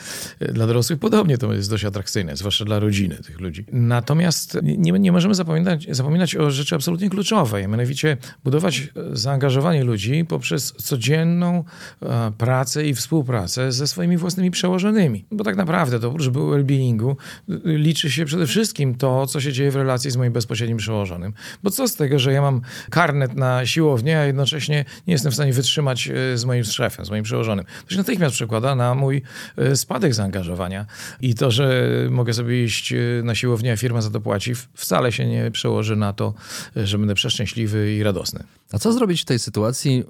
E, 0.41 0.53
dla 0.53 0.67
dorosłych 0.67 0.99
podobnie 0.99 1.39
to 1.39 1.53
jest 1.53 1.71
dość 1.71 1.85
atrakcyjne, 1.85 2.37
zwłaszcza 2.37 2.65
dla 2.65 2.79
rodziny 2.79 3.17
tych 3.27 3.41
ludzi. 3.41 3.65
Natomiast 3.73 4.59
nie, 4.63 4.93
nie 4.93 5.13
możemy 5.13 5.35
zapominać, 5.35 5.87
zapominać 5.91 6.37
o 6.37 6.51
rzeczy 6.51 6.75
absolutnie 6.75 7.11
kluczowej, 7.11 7.69
mianowicie 7.69 8.17
budować 8.45 8.92
zaangażowanie 9.13 9.85
ludzi 9.85 10.25
poprzez 10.29 10.73
codzienną 10.73 11.65
e, 12.03 12.33
pracę 12.39 12.87
i 12.87 12.95
współpracę 12.95 13.73
ze 13.73 13.87
swoimi 13.87 14.17
własnymi 14.17 14.51
przełożonymi. 14.51 15.25
Bo 15.31 15.45
tak 15.45 15.57
naprawdę 15.57 16.01
to 16.01 16.09
oprócz 16.09 16.27
well-beingu 16.29 17.17
liczy 17.65 18.11
się 18.11 18.25
przede 18.25 18.47
wszystkim 18.47 18.95
to, 18.95 19.27
co 19.27 19.41
się 19.41 19.53
dzieje 19.53 19.71
w 19.71 19.77
relacji 19.77 20.11
z 20.11 20.17
moim 20.17 20.33
bezpośrednim 20.33 20.79
przełożonym. 20.79 21.33
Bo 21.63 21.71
co 21.71 21.89
z 21.89 21.97
tego, 21.97 22.19
że 22.19 22.33
ja 22.33 22.43
mam 22.43 22.61
karnet 22.91 23.37
na 23.37 23.67
siłownię, 23.67 24.19
a 24.19 24.25
jednocześnie 24.25 24.85
nie 25.07 25.13
jestem 25.13 25.33
w 25.33 25.35
stanie 25.35 25.53
wytrzymać 25.53 26.09
e, 26.09 26.39
z 26.39 26.45
moim 26.45 26.65
szefem, 26.65 27.05
z 27.05 27.11
moim 27.11 27.25
przełożonym. 27.25 27.65
To 27.85 27.91
się 27.91 27.99
natychmiast 27.99 28.35
przekłada 28.35 28.75
na 28.75 28.95
mój 28.95 29.23
e, 29.57 29.77
spadek 29.77 30.15
zaangażowania. 30.15 30.87
I 31.21 31.35
to, 31.35 31.51
że 31.51 31.89
mogę 32.11 32.35
sobie 32.35 32.65
iść 32.65 32.95
na 33.23 33.35
siłownię, 33.35 33.73
a 33.73 33.77
firma 33.77 34.01
za 34.01 34.11
to 34.11 34.21
płaci, 34.21 34.53
wcale 34.75 35.13
się 35.13 35.27
nie 35.27 35.51
przełoży 35.51 35.97
na 35.97 36.13
to, 36.13 36.35
że 36.77 36.99
będę 36.99 37.15
przeszczęśliwy 37.15 37.95
i 37.95 38.03
radosny. 38.03 38.45
A 38.73 38.79
co 38.83 38.93
zrobić 38.93 39.23
w 39.23 39.25
tej 39.25 39.39
sytuacji, 39.39 40.05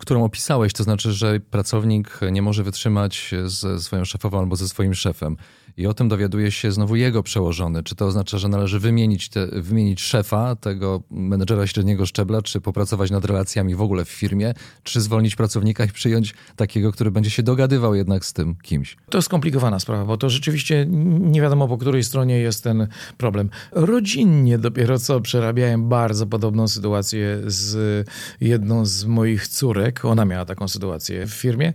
którą 0.00 0.24
opisałeś, 0.24 0.72
to 0.72 0.84
znaczy, 0.84 1.12
że 1.12 1.40
pracownik 1.40 2.20
nie 2.32 2.42
może 2.42 2.62
wytrzymać 2.62 3.34
ze 3.44 3.80
swoją 3.80 4.04
szefową 4.04 4.38
albo 4.38 4.56
ze 4.56 4.68
swoim 4.68 4.94
szefem 4.94 5.36
i 5.76 5.86
o 5.86 5.94
tym 5.94 6.08
dowiaduje 6.08 6.50
się 6.50 6.72
znowu 6.72 6.96
jego 6.96 7.22
przełożony. 7.22 7.82
Czy 7.82 7.94
to 7.94 8.06
oznacza, 8.06 8.38
że 8.38 8.48
należy 8.48 8.78
wymienić, 8.78 9.28
te, 9.28 9.46
wymienić 9.46 10.00
szefa, 10.00 10.56
tego 10.56 11.02
menedżera 11.10 11.66
średniego 11.66 12.06
szczebla, 12.06 12.42
czy 12.42 12.60
popracować 12.60 13.10
nad 13.10 13.24
relacjami 13.24 13.74
w 13.74 13.82
ogóle 13.82 14.04
w 14.04 14.08
firmie, 14.08 14.54
czy 14.82 15.00
zwolnić 15.00 15.36
pracownika 15.36 15.84
i 15.84 15.88
przyjąć 15.88 16.34
takiego, 16.56 16.92
który 16.92 17.10
będzie 17.10 17.30
się 17.30 17.42
dogadywał 17.42 17.94
jednak 17.94 18.24
z 18.24 18.32
tym 18.32 18.54
kimś? 18.62 18.96
To 19.10 19.22
skomplikowana 19.22 19.80
sprawa, 19.80 20.04
bo 20.04 20.16
to 20.16 20.30
rzeczywiście 20.30 20.86
nie 21.20 21.40
wiadomo 21.40 21.68
po 21.68 21.78
której 21.78 22.04
stronie 22.04 22.38
jest 22.38 22.64
ten 22.64 22.88
problem. 23.18 23.50
Rodzinnie 23.72 24.58
dopiero 24.58 24.98
co 24.98 25.20
przerabiałem 25.20 25.88
bardzo 25.88 26.26
podobną 26.26 26.68
sytuację 26.68 27.38
z 27.46 28.08
jedną 28.40 28.86
z 28.86 29.04
moich 29.04 29.48
córek. 29.48 30.04
Ona 30.04 30.24
miała 30.24 30.44
taką 30.44 30.68
sytuację 30.68 31.26
w 31.26 31.30
firmie 31.30 31.72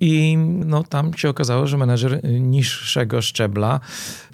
i 0.00 0.36
no, 0.66 0.84
tam 0.84 1.14
się 1.14 1.28
okazało, 1.28 1.66
że 1.66 1.78
menedżer 1.78 2.20
niższego 2.24 3.22
szczebla 3.22 3.39
szczebla, 3.40 3.80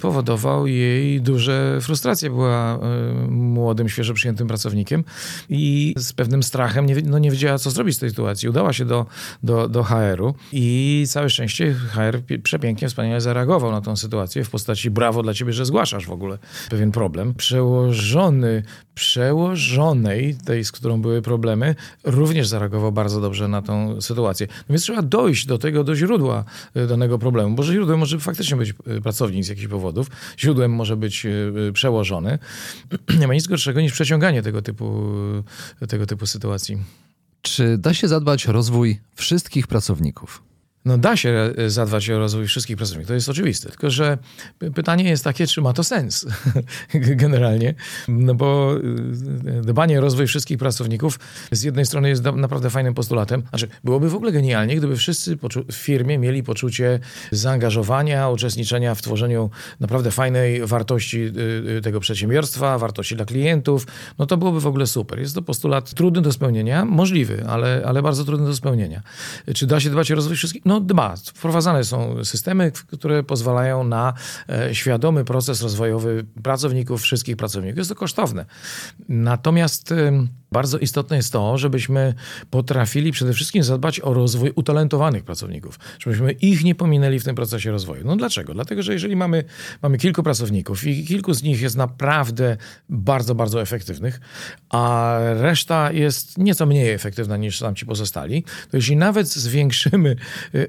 powodował 0.01 0.67
jej 0.67 1.21
duże 1.21 1.79
frustracje. 1.81 2.31
Była 2.31 2.75
e, 2.75 2.79
młodym, 3.29 3.89
świeżo 3.89 4.15
przyjętym 4.15 4.49
pracownikiem 4.49 5.05
i 5.49 5.95
z 5.99 6.13
pewnym 6.13 6.43
strachem 6.43 6.87
nie, 6.87 6.97
no 7.05 7.19
nie 7.19 7.31
wiedziała, 7.31 7.59
co 7.59 7.71
zrobić 7.71 7.97
z 7.97 7.99
tej 7.99 8.11
sytuacji. 8.11 8.49
Udała 8.49 8.73
się 8.73 8.85
do, 8.85 9.07
do, 9.43 9.69
do 9.69 9.85
HR-u 9.85 10.35
i 10.53 11.05
całe 11.09 11.31
szczęście 11.31 11.75
HR 11.75 12.21
przepięknie, 12.43 12.89
wspaniale 12.89 13.21
zareagował 13.21 13.73
na 13.73 13.81
tę 13.81 13.97
sytuację 13.97 14.45
w 14.45 14.51
postaci 14.51 14.91
brawo 14.91 15.23
dla 15.23 15.35
ciebie, 15.35 15.53
że 15.53 15.67
zgłaszasz 15.67 16.07
w 16.07 16.13
ogóle 16.13 16.39
pewien 16.71 16.93
problem. 16.93 17.35
Przełożony 17.35 18.63
przełożonej, 18.97 20.37
tej, 20.45 20.65
z 20.65 20.73
którą 20.73 21.01
były 21.01 21.23
problemy, 21.23 21.75
również 22.05 22.49
zareagował 22.49 22.93
bardzo 22.93 23.21
dobrze 23.21 23.49
na 23.49 23.63
tą 23.63 24.01
sytuację. 24.01 24.47
No 24.51 24.65
więc 24.73 24.83
trzeba 24.83 25.03
dojść 25.03 25.47
do 25.47 25.59
tego, 25.59 25.85
do 25.85 25.97
źródła 25.97 26.45
e, 26.75 26.87
danego 26.87 27.19
problemu, 27.19 27.55
bo 27.55 27.63
źródłem 27.63 27.99
może 27.99 28.19
faktycznie 28.19 28.57
być 28.57 28.71
e, 28.71 28.96
pracownik 29.01 29.45
z 29.45 29.49
jakichś 29.49 29.67
powodów, 29.67 30.07
źródłem 30.39 30.73
może 30.73 30.97
być 30.97 31.27
e, 31.27 31.73
przełożony. 31.73 32.39
Nie 33.21 33.29
ma 33.29 33.35
nic 33.35 33.47
gorszego 33.47 33.81
niż 33.81 33.93
przeciąganie 33.93 34.43
tego 34.43 34.63
typu, 34.63 35.03
tego 35.89 36.07
typu 36.07 36.27
sytuacji. 36.27 36.79
Czy 37.43 37.79
da 37.79 37.95
się 37.95 38.09
zadbać 38.09 38.49
o 38.49 38.53
rozwój 38.53 39.01
wszystkich 39.15 39.67
pracowników? 39.67 40.43
No 40.87 40.99
da 40.99 41.17
się 41.17 41.53
e, 41.57 41.71
zadbać 41.71 42.11
o 42.11 42.19
rozwój 42.19 42.47
wszystkich 42.47 42.77
pracowników, 42.77 43.09
to 43.09 43.15
jest 43.15 43.29
oczywiste. 43.29 43.69
Tylko, 43.69 43.91
że 43.91 44.19
pytanie 44.75 45.05
jest 45.05 45.25
takie, 45.25 45.47
czy 45.47 45.61
ma 45.61 45.73
to 45.73 45.85
sens 45.85 46.27
generalnie. 46.95 47.75
No 48.09 48.35
bo 48.35 48.77
e, 49.59 49.63
dbanie 49.63 49.99
o 49.99 50.01
rozwój 50.01 50.27
wszystkich 50.27 50.59
pracowników 50.59 51.19
z 51.53 51.63
jednej 51.63 51.87
strony 51.87 52.09
jest 52.09 52.25
naprawdę 52.25 52.71
fajnym 52.71 52.95
postulatem. 52.95 53.43
Znaczy, 53.49 53.69
byłoby 53.85 54.11
w 54.11 54.15
ogóle 54.15 54.33
genialnie, 54.33 54.77
gdyby 54.77 54.97
wszyscy 54.97 55.39
w 55.73 55.75
firmie 55.75 56.19
mieli 56.19 56.43
poczucie 56.43 57.01
zaangażowania, 57.31 58.29
uczestniczenia 58.29 58.95
w 58.95 59.03
tworzeniu 59.03 59.51
naprawdę 59.81 60.11
fajnej 60.11 60.67
wartości 60.67 61.33
e, 61.79 61.81
tego 61.81 62.01
przedsiębiorstwa, 62.01 62.79
wartości 62.79 63.17
dla 63.17 63.25
klientów. 63.25 63.87
No 64.19 64.27
to 64.27 64.37
byłoby 64.37 64.61
w 64.61 64.67
ogóle 64.67 64.87
super. 64.87 65.19
Jest 65.19 65.35
to 65.35 65.43
postulat 65.43 65.95
trudny 65.95 66.23
do 66.23 66.33
spełnienia, 66.33 66.85
możliwy, 66.85 67.45
ale, 67.49 67.83
ale 67.87 68.03
bardzo 68.03 68.25
trudny 68.25 68.47
do 68.47 68.55
spełnienia. 68.55 69.03
Czy 69.55 69.67
da 69.67 69.81
się 69.81 69.91
dbać 69.91 70.13
o 70.13 70.15
rozwój 70.15 70.37
wszystkich? 70.37 70.63
No 70.65 70.76
no 70.77 70.81
dba. 70.81 71.15
Wprowadzane 71.35 71.85
są 71.85 72.25
systemy, 72.25 72.73
które 72.73 73.23
pozwalają 73.23 73.85
na 73.85 74.15
e, 74.49 74.75
świadomy 74.75 75.25
proces 75.25 75.63
rozwojowy 75.63 76.25
pracowników, 76.43 77.03
wszystkich 77.03 77.37
pracowników. 77.37 77.79
Jest 77.79 77.91
to 77.91 77.97
kosztowne. 77.97 78.45
Natomiast 79.09 79.95
bardzo 80.53 80.79
istotne 80.79 81.17
jest 81.17 81.33
to, 81.33 81.59
żebyśmy 81.59 82.15
potrafili 82.51 83.13
przede 83.13 83.33
wszystkim 83.33 83.63
zadbać 83.63 84.01
o 84.01 84.15
rozwój 84.15 84.53
utalentowanych 84.55 85.25
pracowników, 85.25 85.79
żebyśmy 85.99 86.33
ich 86.33 86.65
nie 86.65 86.75
pominęli 86.75 87.19
w 87.19 87.25
tym 87.25 87.37
procesie 87.37 87.71
rozwoju. 87.71 88.03
No 88.05 88.17
dlaczego? 88.17 88.55
Dlatego, 88.55 88.83
że 88.83 88.93
jeżeli 88.93 89.17
mamy, 89.17 89.45
mamy 89.83 89.99
kilku 89.99 90.23
pracowników 90.23 90.87
i 90.87 91.05
kilku 91.07 91.35
z 91.35 91.43
nich 91.43 91.61
jest 91.61 91.77
naprawdę 91.77 92.57
bardzo, 92.89 93.35
bardzo 93.35 93.63
efektywnych, 93.63 94.21
a 94.69 95.17
reszta 95.35 95.93
jest 95.93 96.39
nieco 96.39 96.67
mniej 96.67 96.91
efektywna 96.91 97.37
niż 97.37 97.59
tamci 97.59 97.87
pozostali, 97.87 98.45
to 98.71 98.77
jeśli 98.77 98.97
nawet 98.97 99.29
zwiększymy 99.29 100.17
e, 100.55 100.66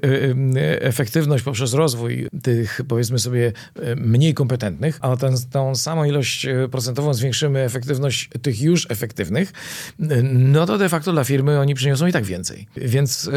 efektywność 0.80 1.44
poprzez 1.44 1.74
rozwój 1.74 2.28
tych, 2.42 2.80
powiedzmy 2.88 3.18
sobie, 3.18 3.52
e, 3.82 3.96
mniej 3.96 4.34
kompetentnych, 4.34 4.98
a 5.00 5.16
ten, 5.16 5.34
tą 5.50 5.74
samą 5.74 6.04
ilość 6.04 6.46
procentową 6.70 7.14
zwiększymy 7.14 7.60
efektywność 7.60 8.30
tych 8.42 8.60
już 8.60 8.86
efektywnych, 8.90 9.52
no 10.22 10.66
to 10.66 10.78
de 10.78 10.88
facto 10.88 11.12
dla 11.12 11.24
firmy 11.24 11.60
oni 11.60 11.74
przyniosą 11.74 12.06
i 12.06 12.12
tak 12.12 12.24
więcej. 12.24 12.66
Więc 12.76 13.30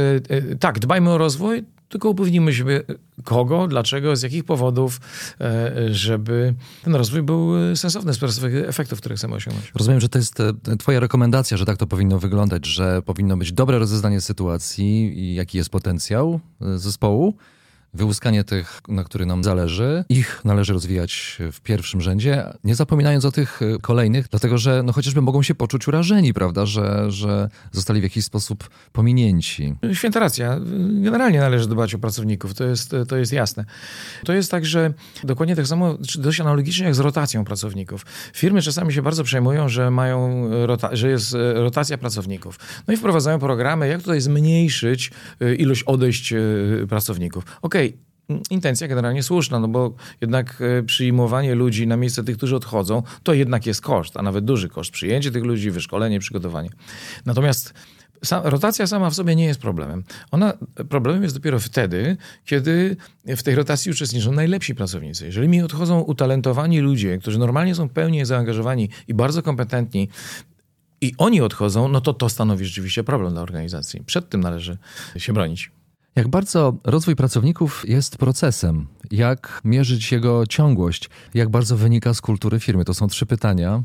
tak, 0.60 0.80
dbajmy 0.80 1.10
o 1.10 1.18
rozwój, 1.18 1.63
tylko 1.91 2.10
upewnimy 2.10 2.53
się, 2.53 2.65
kogo, 3.24 3.67
dlaczego, 3.67 4.15
z 4.15 4.21
jakich 4.21 4.43
powodów, 4.43 5.00
e, 5.41 5.74
żeby 5.91 6.53
ten 6.83 6.95
rozwój 6.95 7.21
był 7.21 7.51
sensowny 7.75 8.13
z 8.13 8.17
perspektywy 8.17 8.67
efektów, 8.67 9.00
które 9.00 9.15
chcemy 9.15 9.36
osiągnąć. 9.36 9.71
Rozumiem, 9.75 10.00
że 10.00 10.10
to 10.10 10.19
jest 10.19 10.38
Twoja 10.79 11.00
rekomendacja, 11.00 11.57
że 11.57 11.65
tak 11.65 11.77
to 11.77 11.88
powinno 11.88 12.19
wyglądać, 12.19 12.65
że 12.65 13.01
powinno 13.01 13.38
być 13.38 13.51
dobre 13.51 13.79
rozeznanie 13.79 14.21
sytuacji 14.21 15.19
i 15.19 15.36
jaki 15.36 15.57
jest 15.57 15.69
potencjał 15.69 16.39
zespołu 16.75 17.36
wyłuskanie 17.93 18.43
tych, 18.43 18.81
na 18.88 19.03
których 19.03 19.27
nam 19.27 19.43
zależy, 19.43 20.03
ich 20.10 20.41
należy 20.45 20.74
rozwijać 20.74 21.38
w 21.51 21.62
pierwszym 21.62 22.01
rzędzie, 22.01 22.53
nie 22.63 22.75
zapominając 22.75 23.25
o 23.25 23.31
tych 23.31 23.62
e, 23.62 23.77
kolejnych, 23.81 24.27
dlatego 24.27 24.57
że 24.57 24.83
no 24.83 24.93
chociażby 24.93 25.21
mogą 25.21 25.43
się 25.43 25.55
poczuć 25.55 25.88
urażeni, 25.88 26.33
prawda, 26.33 26.65
że, 26.65 27.12
że 27.12 27.50
zostali 27.71 28.00
w 28.00 28.03
jakiś 28.03 28.25
sposób 28.25 28.69
pominięci. 28.91 29.75
Święta 29.93 30.19
racja. 30.19 30.60
Generalnie 31.01 31.39
należy 31.39 31.67
dbać 31.67 31.95
o 31.95 32.00
pracowników, 32.00 32.53
to 32.53 32.63
jest, 32.63 32.95
to 33.07 33.17
jest 33.17 33.33
jasne. 33.33 33.65
To 34.25 34.33
jest 34.33 34.51
tak, 34.51 34.65
że 34.65 34.93
dokładnie 35.24 35.55
tak 35.55 35.67
samo, 35.67 35.98
dość 36.19 36.39
analogicznie 36.39 36.86
jak 36.86 36.95
z 36.95 37.00
rotacją 37.00 37.45
pracowników. 37.45 38.05
Firmy 38.33 38.62
czasami 38.62 38.93
się 38.93 39.01
bardzo 39.01 39.24
przejmują, 39.24 39.69
że 39.69 39.91
mają, 39.91 40.50
rota- 40.65 40.95
że 40.95 41.10
jest 41.10 41.36
e, 41.36 41.53
rotacja 41.53 41.98
pracowników. 41.98 42.60
No 42.88 42.93
i 42.93 42.98
wprowadzają 42.98 43.39
programy, 43.39 43.88
jak 43.88 44.01
tutaj 44.01 44.21
zmniejszyć 44.21 45.12
e, 45.41 45.55
ilość 45.55 45.83
odejść 45.83 46.33
pracowników. 46.89 47.43
Okej, 47.62 47.81
okej, 47.82 47.98
okay, 48.30 48.42
intencja 48.50 48.88
generalnie 48.88 49.24
słuszna, 49.24 49.60
no 49.60 49.68
bo 49.68 49.96
jednak 50.22 50.62
e, 50.62 50.84
przyjmowanie 50.84 51.56
ludzi 51.56 51.88
na 51.88 51.98
miejsce 51.98 52.24
tych, 52.24 52.38
którzy 52.38 52.56
odchodzą, 52.56 53.04
to 53.24 53.34
jednak 53.34 53.66
jest 53.66 53.82
koszt, 53.82 54.18
a 54.18 54.22
nawet 54.22 54.46
duży 54.46 54.70
koszt. 54.70 54.92
Przyjęcie 54.92 55.32
tych 55.32 55.44
ludzi, 55.44 55.72
wyszkolenie, 55.72 56.20
przygotowanie. 56.20 56.70
Natomiast 57.26 57.74
rotacja 58.44 58.88
sama 58.88 59.10
w 59.10 59.16
sobie 59.16 59.36
nie 59.36 59.46
jest 59.46 59.62
problemem. 59.62 60.04
Ona, 60.32 60.54
problemem 60.90 61.24
jest 61.24 61.36
dopiero 61.36 61.60
wtedy, 61.60 62.18
kiedy 62.46 62.98
w 63.26 63.44
tej 63.44 63.56
rotacji 63.56 63.92
uczestniczą 63.92 64.32
najlepsi 64.32 64.76
pracownicy. 64.76 65.26
Jeżeli 65.26 65.48
mi 65.48 65.62
odchodzą 65.62 66.02
utalentowani 66.02 66.80
ludzie, 66.80 67.18
którzy 67.18 67.40
normalnie 67.40 67.76
są 67.76 67.90
pełnie 67.90 68.26
zaangażowani 68.26 68.90
i 69.08 69.14
bardzo 69.14 69.44
kompetentni, 69.44 70.10
i 71.02 71.14
oni 71.18 71.42
odchodzą, 71.42 71.88
no 71.88 72.02
to 72.02 72.14
to 72.14 72.30
stanowi 72.30 72.66
rzeczywiście 72.66 73.04
problem 73.04 73.34
dla 73.34 73.42
organizacji. 73.42 74.04
Przed 74.06 74.30
tym 74.30 74.42
należy 74.42 74.78
się 75.18 75.34
bronić. 75.34 75.72
Jak 76.15 76.27
bardzo 76.27 76.77
rozwój 76.84 77.15
pracowników 77.15 77.89
jest 77.89 78.18
procesem 78.18 78.88
Jak 79.12 79.62
mierzyć 79.65 80.12
jego 80.12 80.48
ciągłość? 80.48 81.10
Jak 81.34 81.50
bardzo 81.50 81.77
wynika 81.77 82.13
z 82.13 82.22
kultury 82.22 82.60
firmy? 82.60 82.86
To 82.86 82.94
są 82.94 83.08
trzy 83.08 83.25
pytania. 83.25 83.84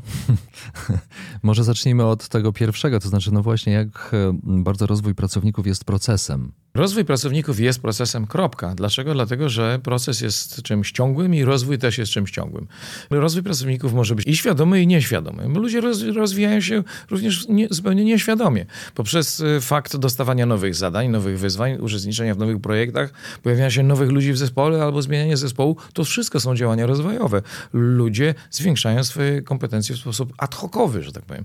Może 1.43 1.63
zacznijmy 1.63 2.05
od 2.05 2.27
tego 2.27 2.53
pierwszego, 2.53 2.99
to 2.99 3.09
znaczy, 3.09 3.33
no 3.33 3.43
właśnie, 3.43 3.73
jak 3.73 4.11
e, 4.13 4.39
bardzo 4.43 4.87
rozwój 4.87 5.15
pracowników 5.15 5.67
jest 5.67 5.85
procesem. 5.85 6.51
Rozwój 6.77 7.05
pracowników 7.05 7.59
jest 7.59 7.81
procesem, 7.81 8.27
kropka. 8.27 8.75
Dlaczego? 8.75 9.13
Dlatego, 9.13 9.49
że 9.49 9.79
proces 9.83 10.21
jest 10.21 10.61
czymś 10.61 10.91
ciągłym 10.91 11.35
i 11.35 11.43
rozwój 11.43 11.77
też 11.77 11.97
jest 11.97 12.11
czymś 12.11 12.31
ciągłym. 12.31 12.67
Rozwój 13.09 13.43
pracowników 13.43 13.93
może 13.93 14.15
być 14.15 14.27
i 14.27 14.35
świadomy, 14.35 14.81
i 14.81 14.87
nieświadomy. 14.87 15.47
Ludzie 15.47 15.81
roz, 15.81 16.01
rozwijają 16.01 16.61
się 16.61 16.83
również 17.09 17.47
nie, 17.47 17.67
zupełnie 17.69 18.05
nieświadomie. 18.05 18.65
Poprzez 18.95 19.39
y, 19.39 19.61
fakt 19.61 19.97
dostawania 19.97 20.45
nowych 20.45 20.75
zadań, 20.75 21.09
nowych 21.09 21.39
wyzwań, 21.39 21.77
uczestniczenia 22.17 22.35
w 22.35 22.37
nowych 22.37 22.61
projektach, 22.61 23.13
pojawiania 23.43 23.71
się 23.71 23.83
nowych 23.83 24.09
ludzi 24.09 24.33
w 24.33 24.37
zespole 24.37 24.83
albo 24.83 25.01
zmienianie 25.01 25.37
zespołu, 25.37 25.77
to 25.93 26.03
wszystko 26.03 26.39
są 26.39 26.55
działania 26.55 26.85
rozwojowe. 26.85 27.41
Ludzie 27.73 28.35
zwiększają 28.51 29.03
swoje 29.03 29.41
kompetencje 29.41 29.95
w 29.95 29.99
sposób 29.99 30.33
ad 30.37 30.55
hocowy, 30.55 31.03
że 31.03 31.11
tak 31.11 31.23
powiem, 31.25 31.43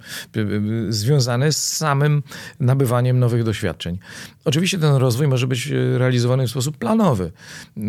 związane 0.88 1.52
z 1.52 1.76
samym 1.76 2.22
nabywaniem 2.60 3.18
nowych 3.18 3.44
doświadczeń. 3.44 3.98
Oczywiście 4.44 4.78
ten 4.78 4.94
rozwój 4.94 5.12
rozwój 5.12 5.28
może 5.28 5.46
być 5.46 5.70
e, 5.70 5.98
realizowany 5.98 6.46
w 6.46 6.50
sposób 6.50 6.76
planowy. 6.76 7.32
E, 7.76 7.80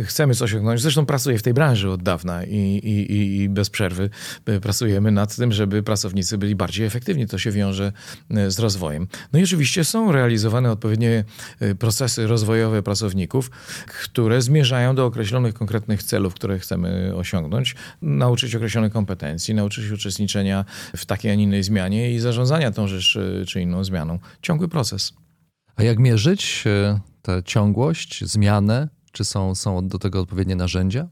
e, 0.00 0.04
chcemy 0.04 0.34
coś 0.34 0.50
osiągnąć. 0.50 0.80
Zresztą 0.80 1.06
pracuję 1.06 1.38
w 1.38 1.42
tej 1.42 1.54
branży 1.54 1.90
od 1.90 2.02
dawna 2.02 2.44
i, 2.44 2.56
i, 2.56 3.42
i 3.42 3.48
bez 3.48 3.70
przerwy 3.70 4.10
pracujemy 4.62 5.10
nad 5.10 5.36
tym, 5.36 5.52
żeby 5.52 5.82
pracownicy 5.82 6.38
byli 6.38 6.54
bardziej 6.54 6.86
efektywni. 6.86 7.26
To 7.26 7.38
się 7.38 7.50
wiąże 7.50 7.92
z 8.48 8.58
rozwojem. 8.58 9.06
No 9.32 9.38
i 9.38 9.42
oczywiście 9.42 9.84
są 9.84 10.12
realizowane 10.12 10.70
odpowiednie 10.70 11.24
procesy 11.78 12.21
rozwojowe 12.26 12.82
pracowników, 12.82 13.50
które 14.04 14.42
zmierzają 14.42 14.94
do 14.94 15.06
określonych 15.06 15.54
konkretnych 15.54 16.02
celów, 16.02 16.34
które 16.34 16.58
chcemy 16.58 17.12
osiągnąć, 17.16 17.74
nauczyć 18.02 18.54
określonych 18.54 18.92
kompetencji, 18.92 19.54
nauczyć 19.54 19.90
uczestniczenia 19.90 20.64
w 20.96 21.06
takiej, 21.06 21.30
a 21.30 21.34
nie 21.34 21.42
innej 21.42 21.62
zmianie 21.62 22.12
i 22.12 22.18
zarządzania 22.18 22.70
tą 22.70 22.88
rzecz 22.88 23.18
czy 23.46 23.60
inną 23.60 23.84
zmianą. 23.84 24.18
Ciągły 24.42 24.68
proces. 24.68 25.12
A 25.76 25.82
jak 25.82 25.98
mierzyć 25.98 26.64
e, 26.66 27.00
tę 27.22 27.42
ciągłość, 27.44 28.24
zmianę? 28.24 28.88
Czy 29.12 29.24
są, 29.24 29.54
są 29.54 29.88
do 29.88 29.98
tego 29.98 30.20
odpowiednie 30.20 30.56
narzędzia? 30.56 31.08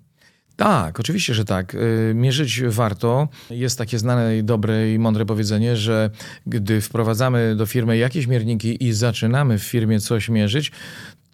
Tak, 0.60 1.00
oczywiście, 1.00 1.34
że 1.34 1.44
tak. 1.44 1.74
E, 1.74 2.14
mierzyć 2.14 2.62
warto. 2.62 3.28
Jest 3.50 3.78
takie 3.78 3.98
znane 3.98 4.38
i 4.38 4.44
dobre 4.44 4.92
i 4.94 4.98
mądre 4.98 5.26
powiedzenie, 5.26 5.76
że 5.76 6.10
gdy 6.46 6.80
wprowadzamy 6.80 7.56
do 7.56 7.66
firmy 7.66 7.96
jakieś 7.96 8.26
mierniki 8.26 8.84
i 8.84 8.92
zaczynamy 8.92 9.58
w 9.58 9.62
firmie 9.62 10.00
coś 10.00 10.28
mierzyć, 10.28 10.72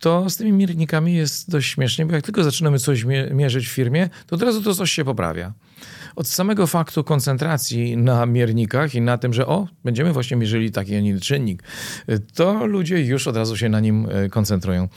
to 0.01 0.31
z 0.31 0.37
tymi 0.37 0.53
miernikami 0.53 1.15
jest 1.15 1.51
dość 1.51 1.71
śmiesznie, 1.71 2.07
bo 2.07 2.15
jak 2.15 2.25
tylko 2.25 2.45
zaczynamy 2.45 2.79
coś 2.79 3.05
mierzyć 3.31 3.69
w 3.69 3.71
firmie, 3.71 4.09
to 4.27 4.37
od 4.37 4.43
razu 4.43 4.63
to 4.63 4.75
coś 4.75 4.91
się 4.91 5.05
poprawia 5.05 5.53
od 6.17 6.29
samego 6.29 6.67
faktu 6.67 7.05
koncentracji 7.05 7.97
na 7.97 8.27
miernikach 8.27 8.95
i 8.95 9.01
na 9.01 9.19
tym, 9.19 9.33
że 9.33 9.47
o, 9.47 9.67
będziemy 9.85 10.13
właśnie 10.13 10.37
mierzyli 10.37 10.71
taki, 10.71 10.95
a 10.95 10.99
inny 10.99 11.21
czynnik, 11.21 11.63
to 12.35 12.67
ludzie 12.67 13.05
już 13.05 13.29
od 13.29 13.37
razu 13.37 13.57
się 13.57 13.69
na 13.69 13.81
nim 13.81 14.09
e, 14.11 14.29
koncentrują. 14.29 14.89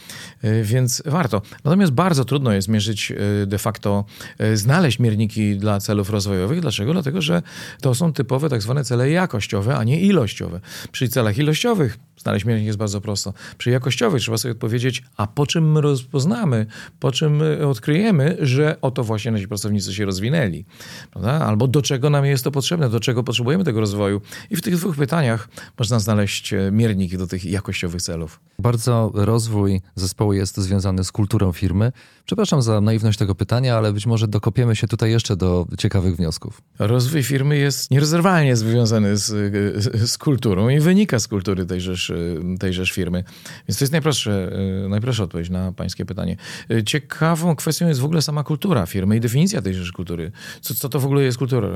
E, 0.42 0.64
więc 0.64 1.04
warto. 1.06 1.42
Natomiast 1.64 1.92
bardzo 1.92 2.26
trudno 2.26 2.54
jest 2.54 2.68
mierzyć 2.68 3.12
e, 3.12 3.46
de 3.46 3.58
facto, 3.58 4.06
znaleźć 4.54 5.00
mierniki 5.00 5.58
dla 5.58 5.80
celów 5.80 6.10
rozwojowych. 6.10 6.62
Dlaczego? 6.62 6.94
Dlatego, 6.94 7.22
że 7.22 7.42
to 7.82 7.96
są 7.96 8.14
typowe 8.14 8.50
tak 8.50 8.62
zwane 8.62 8.84
cele 8.84 9.10
jakościowe, 9.10 9.78
a 9.78 9.84
nie 9.84 10.02
ilościowe. 10.02 10.60
Przy 10.92 11.10
celach 11.10 11.38
ilościowych 11.38 11.98
Znaleźć 12.24 12.46
miernik 12.46 12.66
jest 12.66 12.78
bardzo 12.78 13.02
prosto. 13.02 13.34
Przy 13.58 13.70
jakościowej 13.70 14.22
trzeba 14.22 14.38
sobie 14.38 14.52
odpowiedzieć, 14.52 15.04
a 15.18 15.28
po 15.28 15.48
czym 15.48 15.72
my 15.72 15.82
rozpoznamy, 15.82 16.66
po 17.00 17.12
czym 17.12 17.36
my 17.36 17.68
odkryjemy, 17.68 18.38
że 18.40 18.76
oto 18.82 19.04
właśnie 19.04 19.32
nasi 19.32 19.48
pracownicy 19.48 19.94
się 19.94 20.06
rozwinęli. 20.06 20.66
Prawda? 21.12 21.32
Albo 21.32 21.68
do 21.68 21.82
czego 21.82 22.10
nam 22.10 22.26
jest 22.26 22.44
to 22.44 22.52
potrzebne, 22.52 22.90
do 22.90 23.00
czego 23.00 23.24
potrzebujemy 23.24 23.64
tego 23.64 23.80
rozwoju. 23.80 24.22
I 24.50 24.56
w 24.56 24.62
tych 24.62 24.76
dwóch 24.76 24.96
pytaniach 24.96 25.50
można 25.80 26.00
znaleźć 26.00 26.54
e, 26.54 26.72
mierniki 26.72 27.18
do 27.18 27.28
tych 27.28 27.46
jakościowych 27.46 28.02
celów. 28.02 28.40
Bardzo 28.60 29.12
rozwój 29.14 29.82
zespołu 29.96 30.34
jest 30.34 30.58
związany 30.58 31.04
z 31.04 31.12
kulturą 31.12 31.52
firmy. 31.52 31.92
Przepraszam 32.26 32.62
za 32.62 32.82
naiwność 32.82 33.20
tego 33.20 33.36
pytania, 33.36 33.78
ale 33.78 33.94
być 33.94 34.06
może 34.06 34.28
dokopiemy 34.28 34.76
się 34.76 34.88
tutaj 34.88 35.12
jeszcze 35.12 35.36
do 35.36 35.68
ciekawych 35.78 36.16
wniosków. 36.16 36.62
Rozwój 36.80 37.24
firmy 37.24 37.58
jest 37.58 37.92
nierozerwalnie 37.92 38.56
związany 38.56 39.18
z, 39.18 39.26
z 40.10 40.18
kulturą 40.18 40.70
i 40.70 40.80
wynika 40.80 41.20
z 41.20 41.28
kultury 41.28 41.66
tejżeż, 41.66 42.12
tejżeż 42.60 42.92
firmy. 42.92 43.24
Więc 43.68 43.80
to 43.80 43.84
jest 43.84 43.92
najprostsze, 43.92 44.52
najprostsza 44.90 45.24
odpowiedź 45.24 45.50
na 45.50 45.72
pańskie 45.72 46.06
pytanie. 46.06 46.38
Ciekawą 46.86 47.56
kwestią 47.56 47.88
jest 47.88 48.00
w 48.00 48.06
ogóle 48.06 48.22
sama 48.22 48.44
kultura 48.44 48.86
firmy 48.86 49.18
i 49.18 49.20
definicja 49.20 49.62
tejżeż 49.62 49.92
kultury. 49.92 50.32
Co, 50.62 50.74
co 50.74 50.90
to 50.90 50.99
w 51.00 51.06
ogóle 51.06 51.24
jest 51.24 51.38
kultura 51.38 51.68
e, 51.68 51.72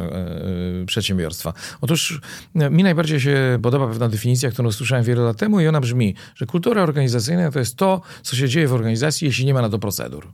e, 0.82 0.86
przedsiębiorstwa? 0.86 1.54
Otóż 1.82 2.22
e, 2.56 2.70
mi 2.70 2.84
najbardziej 2.84 3.20
się 3.20 3.60
podoba 3.62 3.88
pewna 3.88 4.10
definicja, 4.10 4.52
którą 4.52 4.72
słyszałem 4.72 5.04
wiele 5.04 5.22
lat 5.22 5.38
temu 5.38 5.60
i 5.62 5.68
ona 5.68 5.82
brzmi, 5.82 6.16
że 6.36 6.46
kultura 6.46 6.84
organizacyjna 6.84 7.52
to 7.52 7.60
jest 7.60 7.76
to, 7.76 8.02
co 8.22 8.36
się 8.36 8.50
dzieje 8.50 8.68
w 8.68 8.74
organizacji, 8.74 9.28
jeśli 9.28 9.46
nie 9.46 9.54
ma 9.54 9.62
na 9.62 9.70
to 9.70 9.80
procedur. 9.80 10.28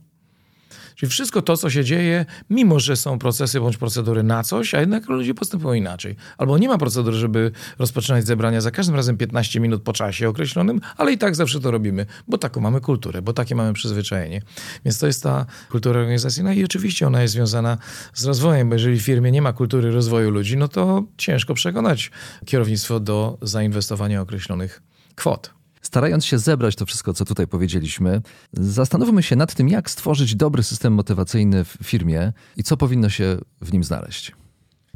Czyli 1.00 1.10
wszystko 1.10 1.42
to, 1.42 1.56
co 1.56 1.70
się 1.70 1.84
dzieje, 1.84 2.26
mimo 2.50 2.80
że 2.80 2.96
są 2.96 3.18
procesy 3.18 3.60
bądź 3.60 3.76
procedury 3.76 4.22
na 4.22 4.42
coś, 4.42 4.74
a 4.74 4.80
jednak 4.80 5.08
ludzie 5.08 5.34
postępują 5.34 5.74
inaczej. 5.74 6.16
Albo 6.38 6.58
nie 6.58 6.68
ma 6.68 6.78
procedur, 6.78 7.14
żeby 7.14 7.52
rozpoczynać 7.78 8.26
zebrania 8.26 8.60
za 8.60 8.70
każdym 8.70 8.96
razem 8.96 9.16
15 9.16 9.60
minut 9.60 9.82
po 9.82 9.92
czasie 9.92 10.28
określonym, 10.28 10.80
ale 10.96 11.12
i 11.12 11.18
tak 11.18 11.34
zawsze 11.34 11.60
to 11.60 11.70
robimy, 11.70 12.06
bo 12.28 12.38
taką 12.38 12.60
mamy 12.60 12.80
kulturę, 12.80 13.22
bo 13.22 13.32
takie 13.32 13.54
mamy 13.54 13.72
przyzwyczajenie. 13.72 14.42
Więc 14.84 14.98
to 14.98 15.06
jest 15.06 15.22
ta 15.22 15.46
kultura 15.70 16.00
organizacyjna 16.00 16.54
i 16.54 16.64
oczywiście 16.64 17.06
ona 17.06 17.22
jest 17.22 17.34
związana 17.34 17.78
z 18.14 18.24
rozwojem, 18.24 18.68
bo 18.68 18.74
jeżeli 18.74 19.00
w 19.00 19.02
firmie 19.02 19.32
nie 19.32 19.42
ma 19.42 19.52
kultury 19.52 19.90
rozwoju 19.90 20.30
ludzi, 20.30 20.56
no 20.56 20.68
to 20.68 21.04
ciężko 21.16 21.54
przekonać 21.54 22.10
kierownictwo 22.46 23.00
do 23.00 23.38
zainwestowania 23.42 24.20
określonych 24.20 24.82
kwot. 25.14 25.59
Starając 25.82 26.24
się 26.24 26.38
zebrać 26.38 26.76
to 26.76 26.86
wszystko, 26.86 27.14
co 27.14 27.24
tutaj 27.24 27.46
powiedzieliśmy, 27.46 28.22
zastanówmy 28.52 29.22
się 29.22 29.36
nad 29.36 29.54
tym, 29.54 29.68
jak 29.68 29.90
stworzyć 29.90 30.36
dobry 30.36 30.62
system 30.62 30.92
motywacyjny 30.92 31.64
w 31.64 31.76
firmie 31.82 32.32
i 32.56 32.62
co 32.62 32.76
powinno 32.76 33.08
się 33.08 33.38
w 33.60 33.72
nim 33.72 33.84
znaleźć. 33.84 34.32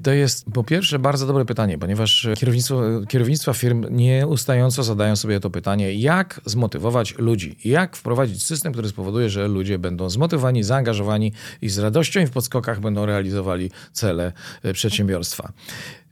To 0.03 0.13
jest 0.13 0.45
po 0.53 0.65
pierwsze 0.65 0.99
bardzo 0.99 1.27
dobre 1.27 1.45
pytanie, 1.45 1.79
ponieważ 1.79 2.29
kierownictwo, 2.37 2.83
kierownictwa 3.09 3.53
firm 3.53 3.87
nieustająco 3.91 4.83
zadają 4.83 5.17
sobie 5.17 5.41
to 5.41 5.51
pytanie, 5.51 5.95
jak 5.95 6.41
zmotywować 6.45 7.15
ludzi, 7.19 7.59
jak 7.65 7.97
wprowadzić 7.97 8.43
system, 8.43 8.73
który 8.73 8.89
spowoduje, 8.89 9.31
że 9.31 9.49
ludzie 9.49 9.79
będą 9.79 10.11
zmotywowani, 10.11 10.63
zaangażowani 10.63 11.33
i 11.63 11.69
z 11.69 11.79
radością 11.79 12.21
i 12.21 12.27
w 12.27 12.31
podskokach 12.31 12.81
będą 12.81 13.07
realizowali 13.07 13.71
cele 13.93 14.33
e, 14.63 14.73
przedsiębiorstwa. 14.73 15.53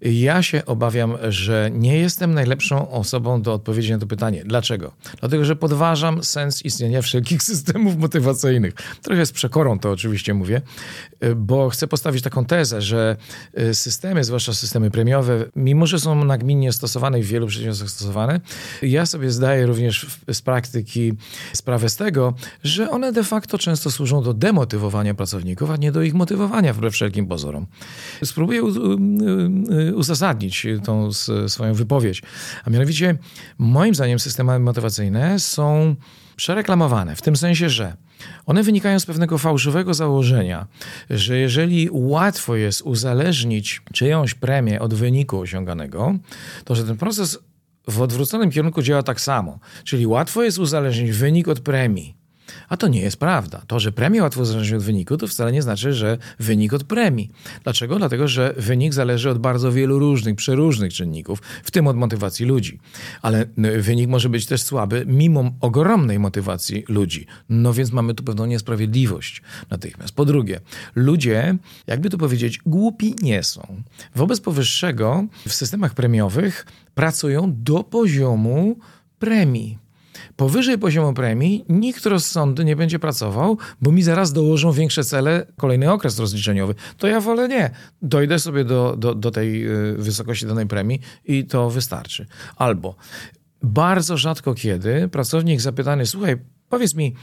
Ja 0.02 0.42
się 0.42 0.64
obawiam, 0.66 1.16
że 1.28 1.70
nie 1.72 1.98
jestem 1.98 2.34
najlepszą 2.34 2.90
osobą 2.90 3.42
do 3.42 3.54
odpowiedzi 3.54 3.92
na 3.92 3.98
to 3.98 4.06
pytanie. 4.06 4.42
Dlaczego? 4.46 4.92
Dlatego, 5.20 5.44
że 5.44 5.56
podważam 5.56 6.24
sens 6.24 6.64
istnienia 6.64 7.02
wszelkich 7.02 7.42
systemów 7.52 7.96
motywacyjnych. 7.96 8.74
Trochę 9.02 9.26
z 9.26 9.32
przekorą 9.32 9.78
to 9.78 9.90
oczywiście 9.90 10.34
mówię, 10.34 10.60
bo 11.36 11.70
chcę 11.70 11.86
postawić 11.86 12.22
taką 12.22 12.44
tezę, 12.44 12.82
że 12.82 13.16
y, 13.58 13.74
systemy, 13.74 14.24
zwłaszcza 14.24 14.54
systemy 14.54 14.90
premiowe, 14.90 15.44
mimo 15.56 15.86
że 15.86 16.00
są 16.00 16.24
nagminnie 16.24 16.72
stosowane 16.72 17.20
i 17.20 17.22
w 17.22 17.26
wielu 17.26 17.46
przedsiębiorstwach 17.46 17.90
stosowane, 17.90 18.40
ja 18.82 19.06
sobie 19.06 19.30
zdaję 19.30 19.66
również 19.66 20.06
z 20.32 20.42
praktyki 20.42 21.12
sprawę 21.52 21.88
z 21.88 21.96
tego, 21.96 22.34
że 22.64 22.90
one 22.90 23.12
de 23.12 23.24
facto 23.24 23.58
często 23.58 23.90
służą 23.90 24.22
do 24.22 24.34
demotywowania 24.34 25.14
pracowników, 25.14 25.70
a 25.70 25.76
nie 25.76 25.92
do 25.92 26.02
ich 26.02 26.14
motywowania 26.14 26.72
wbrew 26.72 26.92
wszelkim 26.94 27.26
pozorom. 27.26 27.66
Spróbuję 28.24 28.62
uzasadnić 29.94 30.66
tą 30.84 31.12
swoją 31.48 31.74
wypowiedź. 31.74 32.22
A 32.64 32.70
mianowicie, 32.70 33.18
moim 33.58 33.94
zdaniem, 33.94 34.18
systemy 34.18 34.58
motywacyjne 34.58 35.38
są 35.38 35.96
przereklamowane, 36.36 37.16
w 37.16 37.22
tym 37.22 37.36
sensie, 37.36 37.70
że 37.70 37.96
one 38.46 38.62
wynikają 38.62 39.00
z 39.00 39.06
pewnego 39.06 39.38
fałszywego 39.38 39.94
założenia, 39.94 40.66
że 41.10 41.38
jeżeli 41.38 41.88
łatwo 41.92 42.56
jest 42.56 42.82
uzależnić 42.82 43.82
czyjąś 43.92 44.34
premię 44.34 44.80
od 44.80 44.94
wyniku 44.94 45.40
osiąganego, 45.40 46.14
to 46.64 46.74
że 46.74 46.84
ten 46.84 46.96
proces 46.96 47.38
w 47.88 48.00
odwróconym 48.00 48.50
kierunku 48.50 48.82
działa 48.82 49.02
tak 49.02 49.20
samo. 49.20 49.58
Czyli 49.84 50.06
łatwo 50.06 50.42
jest 50.42 50.58
uzależnić 50.58 51.12
wynik 51.12 51.48
od 51.48 51.60
premii. 51.60 52.21
A 52.68 52.76
to 52.76 52.88
nie 52.88 53.00
jest 53.00 53.16
prawda. 53.16 53.62
To, 53.66 53.80
że 53.80 53.92
premia 53.92 54.22
łatwo 54.22 54.44
zależy 54.44 54.76
od 54.76 54.82
wyniku, 54.82 55.16
to 55.16 55.26
wcale 55.26 55.52
nie 55.52 55.62
znaczy, 55.62 55.92
że 55.94 56.18
wynik 56.38 56.72
od 56.72 56.84
premii. 56.84 57.30
Dlaczego? 57.64 57.98
Dlatego, 57.98 58.28
że 58.28 58.54
wynik 58.56 58.94
zależy 58.94 59.30
od 59.30 59.38
bardzo 59.38 59.72
wielu 59.72 59.98
różnych, 59.98 60.36
przeróżnych 60.36 60.92
czynników, 60.92 61.42
w 61.64 61.70
tym 61.70 61.86
od 61.86 61.96
motywacji 61.96 62.46
ludzi. 62.46 62.80
Ale 63.22 63.46
wynik 63.78 64.08
może 64.08 64.28
być 64.28 64.46
też 64.46 64.62
słaby, 64.62 65.04
mimo 65.06 65.50
ogromnej 65.60 66.18
motywacji 66.18 66.84
ludzi. 66.88 67.26
No 67.48 67.72
więc 67.72 67.92
mamy 67.92 68.14
tu 68.14 68.24
pewną 68.24 68.46
niesprawiedliwość 68.46 69.42
natychmiast. 69.70 70.14
Po 70.14 70.24
drugie, 70.24 70.60
ludzie, 70.94 71.56
jakby 71.86 72.10
to 72.10 72.18
powiedzieć, 72.18 72.58
głupi 72.66 73.14
nie 73.22 73.42
są. 73.42 73.82
Wobec 74.14 74.40
powyższego 74.40 75.26
w 75.48 75.54
systemach 75.54 75.94
premiowych 75.94 76.66
pracują 76.94 77.54
do 77.56 77.84
poziomu 77.84 78.76
premii. 79.18 79.81
Powyżej 80.36 80.78
poziomu 80.78 81.14
premii 81.14 81.64
nikt 81.68 82.06
rozsądny 82.06 82.64
nie 82.64 82.76
będzie 82.76 82.98
pracował, 82.98 83.58
bo 83.80 83.92
mi 83.92 84.02
zaraz 84.02 84.32
dołożą 84.32 84.72
większe 84.72 85.04
cele, 85.04 85.46
kolejny 85.56 85.92
okres 85.92 86.18
rozliczeniowy. 86.18 86.74
To 86.98 87.06
ja 87.06 87.20
wolę 87.20 87.48
nie. 87.48 87.70
Dojdę 88.02 88.38
sobie 88.38 88.64
do, 88.64 88.96
do, 88.98 89.14
do 89.14 89.30
tej 89.30 89.68
y, 89.68 89.96
wysokości 89.98 90.46
danej 90.46 90.66
premii 90.66 91.00
i 91.24 91.44
to 91.44 91.70
wystarczy. 91.70 92.26
Albo 92.56 92.96
bardzo 93.62 94.16
rzadko 94.16 94.54
kiedy 94.54 95.08
pracownik 95.08 95.60
zapytany, 95.60 96.06
słuchaj, 96.06 96.36
powiedz 96.68 96.94
mi, 96.94 97.14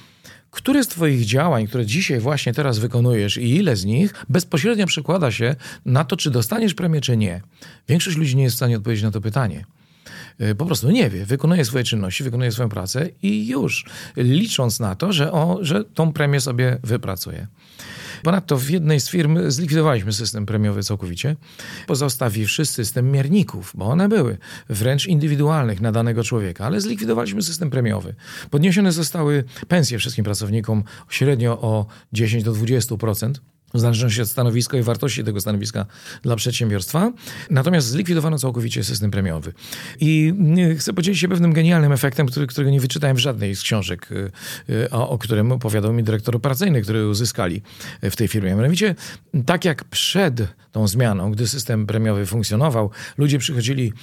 które 0.52 0.84
z 0.84 0.88
Twoich 0.88 1.26
działań, 1.26 1.68
które 1.68 1.86
dzisiaj 1.86 2.20
właśnie 2.20 2.54
teraz 2.54 2.80
wykonujesz 2.80 3.38
i 3.38 3.56
ile 3.56 3.76
z 3.76 3.86
nich 3.86 4.14
bezpośrednio 4.30 4.86
przekłada 4.86 5.32
się 5.32 5.56
na 5.86 6.04
to, 6.04 6.18
czy 6.18 6.32
dostaniesz 6.32 6.74
premię, 6.74 7.02
czy 7.02 7.18
nie? 7.18 7.42
Większość 7.88 8.18
ludzi 8.18 8.36
nie 8.36 8.44
jest 8.44 8.56
w 8.56 8.58
stanie 8.58 8.78
odpowiedzieć 8.78 9.04
na 9.04 9.12
to 9.12 9.22
pytanie. 9.22 9.66
Y, 10.42 10.56
po 10.56 10.66
prostu 10.66 10.92
nie 10.92 11.10
wie, 11.10 11.26
wykonuje 11.26 11.66
swoje 11.66 11.84
czynności, 11.84 12.24
wykonuje 12.24 12.52
swoją 12.52 12.70
pracę 12.70 13.10
i 13.22 13.48
już, 13.48 13.86
licząc 14.18 14.80
na 14.80 14.96
to, 14.96 15.14
że, 15.14 15.32
o, 15.32 15.58
że 15.62 15.84
tą 15.84 16.14
premię 16.14 16.42
sobie 16.42 16.78
wypracuje. 16.84 17.48
Ponadto 18.24 18.58
w 18.58 18.70
jednej 18.70 19.00
z 19.00 19.10
firm 19.10 19.40
zlikwidowaliśmy 19.48 20.14
system 20.14 20.46
premiowy 20.46 20.84
całkowicie, 20.84 21.36
pozostawiwszy 21.88 22.66
system 22.66 23.12
mierników, 23.12 23.74
bo 23.76 23.86
one 23.86 24.10
były 24.10 24.38
wręcz 24.70 25.08
indywidualnych 25.08 25.82
na 25.82 25.92
danego 25.92 26.24
człowieka, 26.24 26.66
ale 26.66 26.82
zlikwidowaliśmy 26.82 27.42
system 27.42 27.70
premiowy. 27.70 28.16
Podniesione 28.50 28.92
zostały 28.92 29.44
pensje 29.68 30.00
wszystkim 30.00 30.26
pracownikom 30.26 30.84
średnio 31.10 31.62
o 31.62 31.86
10 32.14 32.44
do 32.44 32.54
20% 32.54 33.34
w 33.74 33.80
zależności 33.80 34.22
od 34.22 34.30
stanowiska 34.30 34.78
i 34.78 34.82
wartości 34.82 35.24
tego 35.24 35.42
stanowiska 35.42 35.86
dla 36.22 36.36
przedsiębiorstwa. 36.36 37.12
Natomiast 37.50 37.88
zlikwidowano 37.88 38.40
całkowicie 38.40 38.84
system 38.84 39.12
premiowy. 39.12 39.54
I 40.00 40.34
y, 40.72 40.78
chcę 40.78 40.94
podzielić 40.94 41.20
się 41.20 41.28
pewnym 41.28 41.54
genialnym 41.54 41.92
efektem, 41.92 42.28
który, 42.28 42.48
którego 42.48 42.72
nie 42.72 42.80
wyczytałem 42.80 43.18
w 43.18 43.20
żadnej 43.20 43.56
z 43.56 43.62
książek, 43.62 44.12
y, 44.12 44.32
y, 44.70 44.90
o, 44.90 45.10
o 45.10 45.18
którym 45.18 45.52
opowiadał 45.52 45.94
mi 45.94 46.04
dyrektor 46.04 46.36
operacyjny, 46.36 46.82
który 46.82 47.08
uzyskali 47.08 47.62
w 48.04 48.16
tej 48.16 48.28
firmie. 48.28 48.56
Mianowicie, 48.56 48.96
tak 49.46 49.66
jak 49.66 49.84
przed 49.84 50.48
tą 50.72 50.88
zmianą, 50.88 51.32
gdy 51.32 51.48
system 51.48 51.88
premiowy 51.88 52.26
funkcjonował, 52.26 52.92
ludzie 53.18 53.40
przychodzili 53.40 53.94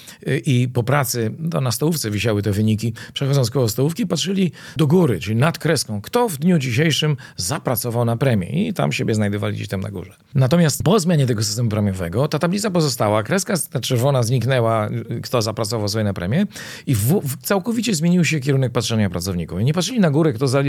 i 0.47 0.69
po 0.69 0.83
pracy, 0.83 1.35
to 1.51 1.61
na 1.61 1.73
stołówce 1.73 2.11
wisiały 2.11 2.43
te 2.43 2.53
wyniki, 2.53 2.93
przechodząc 3.13 3.51
koło 3.51 3.69
stołówki, 3.69 4.07
patrzyli 4.07 4.53
do 4.77 4.87
góry, 4.87 5.21
czyli 5.21 5.37
nad 5.37 5.59
kreską, 5.59 6.01
kto 6.01 6.29
w 6.29 6.39
dniu 6.39 6.59
dzisiejszym 6.59 7.17
zapracował 7.37 8.05
na 8.05 8.17
premię 8.17 8.69
i 8.69 8.75
tam 8.75 8.93
siebie 8.93 9.15
znajdowali 9.15 9.56
gdzieś 9.57 9.69
tam 9.69 9.81
na 9.81 9.91
górze. 9.91 10.15
Natomiast 10.35 10.83
po 10.83 11.01
zmianie 11.01 11.27
tego 11.27 11.45
systemu 11.45 11.69
premiowego 11.69 12.29
ta 12.29 12.39
tablica 12.39 12.71
pozostała, 12.71 13.23
kreska 13.23 13.55
czerwona 13.81 14.23
zniknęła, 14.23 14.89
kto 15.23 15.43
zapracował 15.43 15.89
sobie 15.89 16.05
na 16.05 16.13
premię 16.13 16.47
i 16.87 16.95
w, 16.95 17.21
w 17.21 17.37
całkowicie 17.43 17.95
zmienił 17.95 18.25
się 18.25 18.41
kierunek 18.41 18.73
patrzenia 18.73 19.11
pracowników. 19.11 19.61
Nie 19.61 19.75
patrzyli 19.75 20.01
na 20.01 20.11
górę, 20.11 20.33
kto, 20.33 20.49
za, 20.49 20.63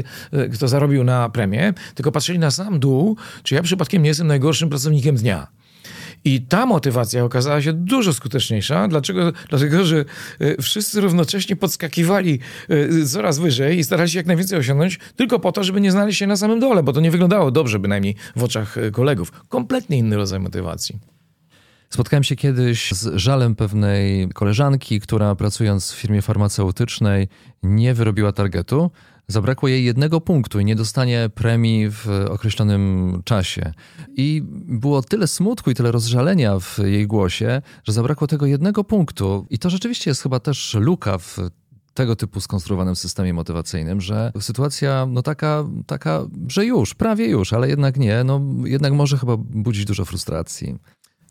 kto 0.54 0.67
zarobił 0.67 1.04
na 1.04 1.30
premię, 1.30 1.73
tylko 1.95 2.12
patrzyli 2.12 2.39
na 2.39 2.52
sam 2.52 2.80
dół, 2.80 3.17
czy 3.43 3.56
ja 3.56 3.62
przypadkiem 3.62 4.04
nie 4.04 4.08
jestem 4.08 4.28
najgorszym 4.28 4.69
pracownikiem 4.69 5.15
dnia. 5.15 5.47
I 6.25 6.41
ta 6.41 6.65
motywacja 6.65 7.23
okazała 7.23 7.62
się 7.62 7.73
dużo 7.73 8.13
skuteczniejsza. 8.13 8.88
Dlaczego? 8.88 9.32
Dlatego, 9.49 9.86
że 9.86 10.06
e, 10.39 10.62
wszyscy 10.62 11.01
równocześnie 11.01 11.56
podskakiwali 11.56 12.39
e, 12.69 13.06
coraz 13.06 13.39
wyżej 13.39 13.77
i 13.77 13.84
starali 13.84 14.10
się 14.10 14.19
jak 14.19 14.25
najwięcej 14.25 14.60
osiągnąć, 14.60 14.99
tylko 15.15 15.39
po 15.39 15.51
to, 15.51 15.63
żeby 15.63 15.82
nie 15.82 15.91
znaleźć 15.91 16.19
się 16.19 16.27
na 16.27 16.36
samym 16.38 16.60
dole, 16.60 16.84
bo 16.84 16.93
to 16.93 17.01
nie 17.01 17.12
wyglądało 17.12 17.51
dobrze, 17.51 17.80
bynajmniej 17.80 18.15
w 18.36 18.43
oczach 18.43 18.77
e, 18.77 18.91
kolegów. 18.91 19.32
Kompletnie 19.49 19.97
inny 19.97 20.15
rodzaj 20.15 20.39
motywacji. 20.39 20.99
Spotkałem 21.89 22.23
się 22.23 22.36
kiedyś 22.36 22.91
z 22.91 23.15
żalem 23.15 23.56
pewnej 23.56 24.30
koleżanki, 24.34 24.99
która 24.99 25.36
pracując 25.36 25.91
w 25.91 25.95
firmie 25.95 26.21
farmaceutycznej 26.21 27.27
nie 27.63 27.93
wyrobiła 27.93 28.32
targetu, 28.32 28.91
zabrakło 29.28 29.70
jej 29.70 29.86
jednego 29.86 30.22
punktu 30.22 30.60
i 30.60 30.66
nie 30.66 30.76
dostanie 30.76 31.30
premii 31.36 31.90
w 31.90 32.26
określonym 32.30 33.22
czasie. 33.26 33.74
I 34.16 34.42
było 34.68 35.02
tyle 35.02 35.28
smutku 35.28 35.72
i 35.72 35.76
tyle 35.76 35.92
rozżalenia 35.92 36.60
w 36.60 36.78
jej 36.84 37.08
głosie, 37.08 37.62
że 37.84 37.94
zabrakło 37.94 38.28
tego 38.28 38.46
jednego 38.46 38.84
punktu. 38.84 39.46
I 39.50 39.60
to 39.60 39.70
rzeczywiście 39.70 40.12
jest 40.12 40.24
chyba 40.24 40.40
też 40.40 40.74
luka 40.80 41.18
w 41.18 41.38
tego 41.98 42.16
typu 42.16 42.42
skonstruowanym 42.42 42.96
systemie 42.96 43.34
motywacyjnym, 43.34 44.02
że 44.02 44.32
sytuacja 44.40 45.06
no 45.10 45.24
taka, 45.24 45.63
taka, 45.88 46.26
że 46.48 46.66
już, 46.66 46.94
prawie 46.94 47.28
już, 47.28 47.54
ale 47.54 47.70
jednak 47.70 47.98
nie, 47.98 48.24
no 48.24 48.42
jednak 48.63 48.94
może 48.94 49.18
chyba 49.18 49.38
budzić 49.38 49.86
dużo 49.86 50.06
frustracji. 50.06 50.78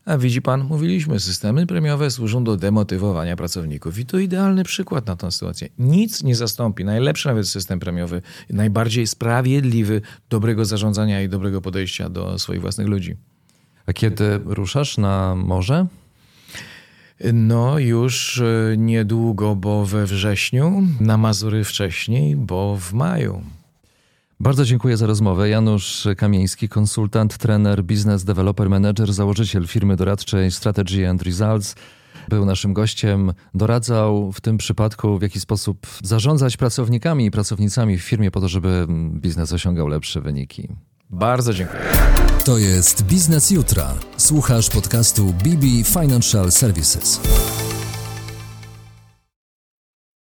A 0.06 0.18
widzi 0.18 0.42
pan, 0.42 0.64
mówiliśmy, 0.64 1.20
systemy 1.20 1.66
premiowe 1.66 2.10
służą 2.10 2.44
do 2.44 2.56
demotywowania 2.56 3.36
pracowników 3.36 3.98
i 3.98 4.06
to 4.06 4.18
idealny 4.18 4.64
przykład 4.64 5.06
na 5.06 5.16
tę 5.16 5.32
sytuację. 5.32 5.68
Nic 5.78 6.22
nie 6.22 6.36
zastąpi, 6.36 6.84
najlepszy 6.84 7.28
nawet 7.28 7.48
system 7.48 7.80
premiowy, 7.80 8.22
najbardziej 8.50 9.06
sprawiedliwy 9.06 10.00
dobrego 10.30 10.64
zarządzania 10.64 11.22
i 11.22 11.28
dobrego 11.28 11.60
podejścia 11.60 12.08
do 12.08 12.38
swoich 12.38 12.60
własnych 12.60 12.86
ludzi. 12.86 13.16
A 13.86 13.92
kiedy 13.92 14.40
ruszasz 14.44 14.98
na 14.98 15.34
morze? 15.34 15.86
No, 17.32 17.78
już 17.78 18.40
e, 18.40 18.76
niedługo, 18.76 19.56
bo 19.56 19.86
we 19.86 20.06
wrześniu, 20.06 20.82
na 21.00 21.16
Mazury 21.16 21.64
wcześniej, 21.64 22.36
bo 22.36 22.76
w 22.76 22.92
maju. 22.92 23.42
Bardzo 24.40 24.64
dziękuję 24.64 24.96
za 24.96 25.06
rozmowę. 25.06 25.48
Janusz 25.48 26.08
Kamieński, 26.16 26.68
konsultant, 26.68 27.38
trener, 27.38 27.84
biznes 27.84 28.24
developer, 28.24 28.70
manager, 28.70 29.12
założyciel 29.12 29.66
firmy 29.66 29.96
doradczej 29.96 30.50
Strategy 30.50 31.08
and 31.08 31.22
Results. 31.22 31.74
Był 32.28 32.44
naszym 32.44 32.74
gościem, 32.74 33.32
doradzał 33.54 34.32
w 34.32 34.40
tym 34.40 34.58
przypadku, 34.58 35.18
w 35.18 35.22
jaki 35.22 35.40
sposób 35.40 35.86
zarządzać 36.02 36.56
pracownikami 36.56 37.26
i 37.26 37.30
pracownicami 37.30 37.98
w 37.98 38.02
firmie 38.02 38.30
po 38.30 38.40
to, 38.40 38.48
żeby 38.48 38.86
biznes 39.12 39.52
osiągał 39.52 39.88
lepsze 39.88 40.20
wyniki. 40.20 40.68
Bardzo 41.10 41.54
dziękuję. 41.54 41.80
To 42.44 42.58
jest 42.58 43.02
Biznes 43.02 43.50
Jutra. 43.50 43.94
Słuchasz 44.16 44.70
podcastu 44.70 45.24
BB 45.26 45.66
Financial 45.84 46.52
Services. 46.52 47.20